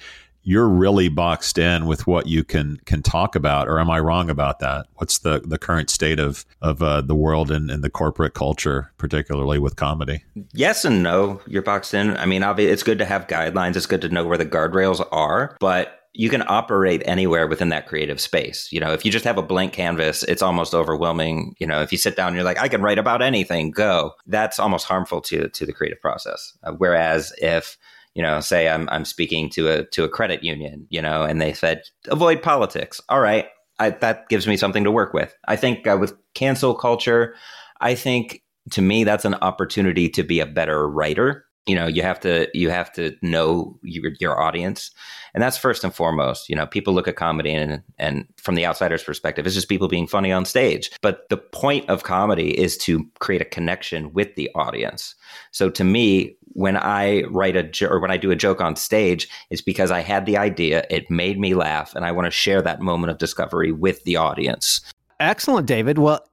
you're 0.46 0.70
really 0.70 1.10
boxed 1.10 1.58
in 1.58 1.88
with 1.88 2.08
what 2.08 2.28
you 2.28 2.44
can 2.44 2.80
can 2.86 3.02
talk 3.02 3.36
about 3.36 3.68
or 3.68 3.80
am 3.80 3.90
i 3.90 4.00
wrong 4.00 4.30
about 4.30 4.60
that 4.60 4.86
what's 4.96 5.20
the 5.20 5.42
the 5.46 5.58
current 5.58 5.90
state 5.90 6.20
of 6.20 6.46
of 6.62 6.82
uh, 6.82 7.02
the 7.02 7.16
world 7.16 7.52
and, 7.52 7.70
and 7.70 7.84
the 7.84 7.90
corporate 7.90 8.34
culture 8.34 8.92
particularly 8.98 9.60
with 9.60 9.76
comedy 9.76 10.24
yes 10.54 10.86
and 10.86 11.04
no 11.04 11.42
you're 11.48 11.62
boxed 11.62 11.94
in 11.94 12.16
i 12.18 12.26
mean 12.26 12.44
obviously 12.44 12.72
it's 12.72 12.84
good 12.84 13.00
to 13.00 13.06
have 13.06 13.28
guidelines 13.28 13.76
it's 13.76 13.86
good 13.86 14.02
to 14.02 14.10
know 14.10 14.26
where 14.26 14.38
the 14.38 14.46
guardrails 14.46 15.06
are 15.12 15.58
but 15.60 16.02
you 16.18 16.30
can 16.30 16.44
operate 16.48 17.04
anywhere 17.06 17.46
within 17.46 17.70
that 17.70 17.88
creative 17.88 18.22
space. 18.22 18.70
You 18.72 18.80
know, 18.80 18.94
if 18.94 19.04
you 19.04 19.12
just 19.12 19.26
have 19.26 19.38
a 19.38 19.42
blank 19.42 19.74
canvas, 19.74 20.24
it's 20.24 20.42
almost 20.42 20.74
overwhelming. 20.74 21.56
You 21.60 21.68
know, 21.68 21.82
if 21.82 21.92
you 21.92 21.98
sit 21.98 22.16
down 22.16 22.28
and 22.28 22.36
you're 22.38 22.46
like, 22.46 22.58
I 22.58 22.70
can 22.70 22.82
write 22.82 22.98
about 22.98 23.22
anything, 23.22 23.72
go. 23.72 24.14
That's 24.26 24.58
almost 24.58 24.86
harmful 24.86 25.20
to 25.22 25.50
to 25.50 25.66
the 25.66 25.74
creative 25.74 26.00
process. 26.00 26.58
Uh, 26.64 26.72
whereas 26.72 27.34
if 27.40 27.78
you 28.16 28.22
know, 28.22 28.40
say 28.40 28.70
I'm 28.70 28.90
I'm 28.90 29.06
speaking 29.06 29.50
to 29.52 29.68
a 29.68 29.86
to 29.88 30.04
a 30.04 30.10
credit 30.10 30.44
union, 30.44 30.88
you 30.90 31.02
know, 31.02 31.24
and 31.24 31.42
they 31.42 31.54
said 31.54 31.84
avoid 32.08 32.42
politics. 32.42 33.02
All 33.10 33.20
right, 33.20 33.46
I, 33.78 33.92
that 33.92 34.30
gives 34.30 34.48
me 34.48 34.58
something 34.58 34.86
to 34.86 34.92
work 34.92 35.14
with. 35.14 35.36
I 35.48 35.58
think 35.58 35.86
uh, 35.86 35.98
with 36.00 36.14
cancel 36.34 36.74
culture, 36.74 37.36
I 37.82 37.94
think 37.94 38.42
to 38.72 38.82
me 38.82 39.04
that's 39.04 39.26
an 39.26 39.36
opportunity 39.36 40.10
to 40.10 40.24
be 40.24 40.40
a 40.40 40.46
better 40.46 40.90
writer. 40.90 41.46
You 41.66 41.76
know 41.76 41.88
you 41.88 42.04
have 42.04 42.20
to 42.22 42.48
you 42.54 42.70
have 42.70 42.92
to 42.94 43.16
know 43.22 43.78
your, 43.84 44.14
your 44.20 44.40
audience. 44.40 44.92
And 45.34 45.44
that's 45.44 45.58
first 45.58 45.84
and 45.84 45.94
foremost. 45.94 46.48
You 46.48 46.56
know 46.56 46.66
people 46.66 46.94
look 46.94 47.10
at 47.10 47.18
comedy 47.18 47.52
and 47.52 47.82
and 47.98 48.28
from 48.38 48.56
the 48.56 48.66
outsider's 48.66 49.04
perspective 49.04 49.46
it's 49.46 49.56
just 49.56 49.68
people 49.68 49.90
being 49.90 50.08
funny 50.08 50.32
on 50.32 50.46
stage. 50.46 50.90
But 51.02 51.28
the 51.30 51.38
point 51.38 51.90
of 51.90 52.04
comedy 52.04 52.58
is 52.58 52.78
to 52.78 53.06
create 53.20 53.42
a 53.42 53.46
connection 53.46 54.14
with 54.14 54.36
the 54.36 54.50
audience. 54.56 55.16
So 55.52 55.70
to 55.72 55.84
me 55.84 56.38
when 56.56 56.76
i 56.76 57.22
write 57.30 57.56
a 57.56 57.64
jo- 57.64 57.88
or 57.88 58.00
when 58.00 58.12
i 58.12 58.18
do 58.18 58.32
a 58.32 58.36
joke 58.36 58.60
on 58.60 58.76
stage 58.76 59.30
it's 59.50 59.62
because 59.62 59.92
i 59.92 60.02
had 60.02 60.26
the 60.26 60.38
idea 60.38 60.86
it 60.90 61.10
made 61.10 61.40
me 61.40 61.54
laugh 61.54 61.96
and 61.96 62.04
i 62.04 62.12
want 62.12 62.26
to 62.26 62.32
share 62.32 62.62
that 62.62 62.82
moment 62.82 63.12
of 63.12 63.18
discovery 63.18 63.72
with 63.72 64.04
the 64.04 64.16
audience 64.16 64.82
excellent 65.20 65.68
david 65.68 65.98
well 65.98 66.28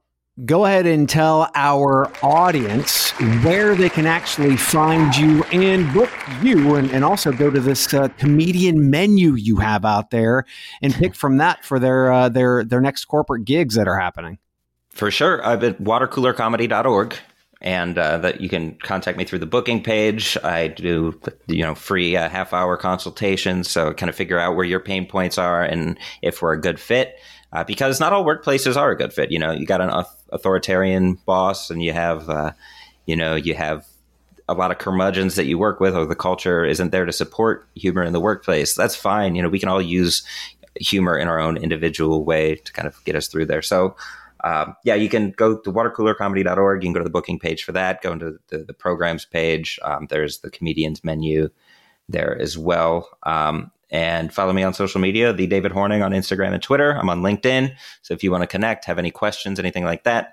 go 0.45 0.65
ahead 0.65 0.87
and 0.87 1.09
tell 1.09 1.51
our 1.55 2.11
audience 2.23 3.11
where 3.45 3.75
they 3.75 3.89
can 3.89 4.07
actually 4.07 4.57
find 4.57 5.15
you 5.15 5.45
and 5.53 5.93
book 5.93 6.11
you, 6.41 6.75
and, 6.77 6.91
and 6.91 7.05
also 7.05 7.33
go 7.33 7.51
to 7.51 7.61
this 7.61 7.93
uh, 7.93 8.09
comedian 8.19 8.91
menu 8.91 9.35
you 9.35 9.57
have 9.57 9.85
out 9.85 10.11
there 10.11 10.45
and 10.81 10.95
pick 10.95 11.15
from 11.15 11.37
that 11.37 11.65
for 11.65 11.79
their 11.79 12.11
uh, 12.11 12.29
their 12.29 12.65
their 12.65 12.81
next 12.81 13.05
corporate 13.05 13.45
gigs 13.45 13.75
that 13.75 13.87
are 13.87 13.99
happening. 13.99 14.39
For 14.91 15.11
sure, 15.11 15.45
I'm 15.45 15.63
at 15.65 15.79
watercoolercomedy.org. 15.79 17.17
And 17.63 17.97
uh, 17.97 18.19
that 18.19 18.41
you 18.41 18.49
can 18.49 18.75
contact 18.83 19.17
me 19.17 19.25
through 19.25 19.39
the 19.39 19.47
booking 19.47 19.83
page. 19.83 20.37
I 20.43 20.67
do, 20.69 21.19
you 21.47 21.63
know, 21.63 21.75
free 21.77 22.17
uh, 22.17 22.29
half 22.29 22.53
hour 22.53 22.77
consultations, 22.77 23.71
so 23.71 23.95
kind 23.95 24.11
of 24.11 24.17
figure 24.17 24.39
out 24.39 24.57
where 24.57 24.65
your 24.65 24.81
pain 24.81 25.07
points 25.07 25.39
are 25.39 25.63
and 25.63 25.97
if 26.23 26.43
we're 26.43 26.55
a 26.55 26.61
good 26.61 26.81
fit 26.81 27.17
uh, 27.53 27.65
because 27.65 28.01
not 28.01 28.13
all 28.13 28.25
workplaces 28.25 28.77
are 28.77 28.91
a 28.91 28.97
good 28.97 29.13
fit. 29.13 29.31
You 29.31 29.39
know, 29.39 29.53
you 29.53 29.67
got 29.67 29.81
an 29.81 30.05
authoritarian 30.31 31.15
boss, 31.27 31.71
and 31.71 31.83
you 31.83 31.93
have, 31.93 32.29
uh, 32.29 32.53
you 33.07 33.15
know, 33.15 33.35
you 33.35 33.55
have 33.55 33.87
a 34.49 34.55
lot 34.55 34.71
of 34.71 34.79
curmudgeons 34.79 35.37
that 35.37 35.47
you 35.47 35.59
work 35.59 35.79
with, 35.79 35.95
or 35.95 36.07
the 36.07 36.17
culture 36.17 36.65
isn't 36.65 36.91
there 36.91 37.05
to 37.05 37.13
support 37.13 37.67
humor 37.75 38.03
in 38.03 38.13
the 38.13 38.21
workplace. 38.21 38.75
That's 38.75 38.97
fine. 38.97 39.35
You 39.35 39.43
know, 39.43 39.49
we 39.49 39.59
can 39.59 39.69
all 39.69 39.83
use 39.83 40.23
humor 40.81 41.19
in 41.19 41.29
our 41.29 41.39
own 41.39 41.59
individual 41.59 42.25
way 42.25 42.57
to 42.57 42.73
kind 42.73 42.89
of 42.89 43.03
get 43.05 43.17
us 43.17 43.29
through 43.29 43.47
there. 43.47 43.63
So. 43.63 43.97
Um, 44.45 44.77
yeah, 44.85 44.95
you 44.95 45.09
can 45.09 45.31
go 45.31 45.59
to 45.59 45.73
watercoolercomedy.org. 45.73 46.83
You 46.83 46.87
can 46.87 46.93
go 46.93 47.01
to 47.01 47.05
the 47.05 47.11
booking 47.11 47.39
page 47.39 47.65
for 47.65 47.73
that. 47.73 48.03
Go 48.03 48.13
into 48.13 48.39
the, 48.49 48.59
the 48.59 48.75
programs 48.75 49.25
page. 49.25 49.79
Um, 49.83 50.07
there's 50.11 50.39
the 50.39 50.51
comedians 50.51 51.05
menu 51.05 51.49
there 52.09 52.37
as 52.41 52.59
well. 52.59 53.09
Um, 53.23 53.71
and 53.91 54.33
follow 54.33 54.53
me 54.53 54.63
on 54.63 54.75
social 54.75 55.01
media, 55.01 55.33
the 55.33 55.47
David 55.47 55.73
Horning 55.73 56.03
on 56.03 56.13
Instagram 56.13 56.53
and 56.55 56.63
Twitter. 56.63 56.93
I'm 56.93 57.11
on 57.11 57.23
LinkedIn. 57.23 57.75
So 58.01 58.15
if 58.15 58.25
you 58.25 58.31
want 58.31 58.43
to 58.43 58.47
connect, 58.47 58.87
have 58.87 58.99
any 58.99 59.11
questions, 59.11 59.59
anything 59.59 59.85
like 59.85 60.05
that, 60.05 60.33